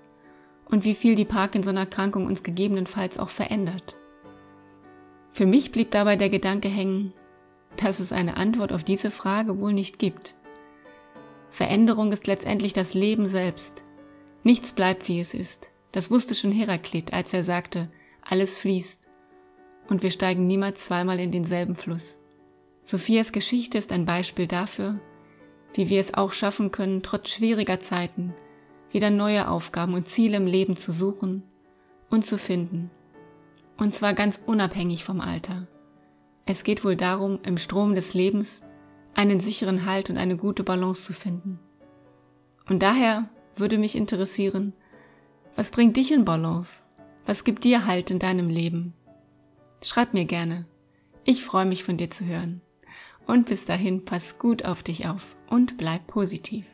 und 0.69 0.85
wie 0.85 0.95
viel 0.95 1.15
die 1.15 1.25
Parkinson-Erkrankung 1.25 2.27
uns 2.27 2.43
gegebenenfalls 2.43 3.19
auch 3.19 3.31
verändert. 3.31 3.96
Für 5.37 5.44
mich 5.44 5.70
blieb 5.70 5.90
dabei 5.90 6.16
der 6.16 6.31
Gedanke 6.31 6.66
hängen, 6.68 7.12
dass 7.77 8.01
es 8.01 8.11
eine 8.11 8.38
Antwort 8.38 8.72
auf 8.72 8.85
diese 8.85 9.11
Frage 9.11 9.59
wohl 9.59 9.75
nicht 9.75 9.99
gibt. 9.99 10.35
Veränderung 11.51 12.11
ist 12.11 12.27
letztendlich 12.27 12.72
das 12.72 12.94
Leben 12.94 13.27
selbst. 13.27 13.83
Nichts 14.44 14.72
bleibt, 14.72 15.09
wie 15.09 15.20
es 15.20 15.35
ist. 15.35 15.72
Das 15.92 16.11
wusste 16.11 16.35
schon 16.35 16.53
Heraklit, 16.53 17.12
als 17.12 17.35
er 17.35 17.44
sagte, 17.44 17.90
alles 18.22 18.57
fließt. 18.57 19.07
Und 19.90 20.03
wir 20.03 20.11
steigen 20.11 20.46
niemals 20.46 20.87
zweimal 20.87 21.20
in 21.20 21.33
denselben 21.33 21.77
Fluss. 21.77 22.18
Sophias 22.83 23.31
Geschichte 23.31 23.77
ist 23.77 23.92
ein 23.92 24.07
Beispiel 24.07 24.46
dafür, 24.46 25.01
wie 25.75 25.90
wir 25.90 26.01
es 26.01 26.14
auch 26.14 26.33
schaffen 26.33 26.70
können, 26.70 27.03
trotz 27.03 27.29
schwieriger 27.29 27.79
Zeiten 27.79 28.33
wieder 28.90 29.11
neue 29.11 29.51
Aufgaben 29.51 29.92
und 29.92 30.09
Ziele 30.09 30.38
im 30.38 30.46
Leben 30.46 30.77
zu 30.77 30.92
suchen 30.92 31.42
und 32.09 32.25
zu 32.25 32.38
finden 32.38 32.90
und 33.77 33.95
zwar 33.95 34.15
ganz 34.15 34.41
unabhängig 34.45 35.05
vom 35.05 35.21
Alter. 35.21 35.67
Es 36.45 36.65
geht 36.65 36.85
wohl 36.85 36.97
darum, 36.97 37.41
im 37.43 37.59
Strom 37.59 37.95
des 37.95 38.15
Lebens 38.15 38.62
einen 39.15 39.41
sicheren 39.41 39.87
Halt 39.87 40.11
und 40.11 40.17
eine 40.17 40.37
gute 40.37 40.62
Balance 40.62 41.05
zu 41.05 41.12
finden. 41.12 41.59
Und 42.69 42.83
daher 42.83 43.29
würde 43.57 43.79
mich 43.79 43.97
interessieren, 43.97 44.73
was 45.57 45.71
bringt 45.71 45.97
dich 45.97 46.12
in 46.12 46.25
Balance? 46.25 46.85
Was 47.25 47.43
gibt 47.43 47.65
dir 47.65 47.87
Halt 47.87 48.11
in 48.11 48.19
deinem 48.19 48.49
Leben? 48.49 48.95
Schreib 49.83 50.15
mir 50.15 50.27
gerne. 50.27 50.67
Ich 51.25 51.45
freue 51.45 51.65
mich 51.65 51.83
von 51.83 51.97
dir 51.97 52.11
zu 52.11 52.25
hören. 52.27 52.61
Und 53.27 53.47
bis 53.47 53.67
dahin 53.67 54.05
pass 54.05 54.39
gut 54.39 54.65
auf 54.65 54.83
dich 54.83 55.09
auf 55.09 55.37
und 55.49 55.77
bleib 55.79 56.07
positiv. 56.07 56.67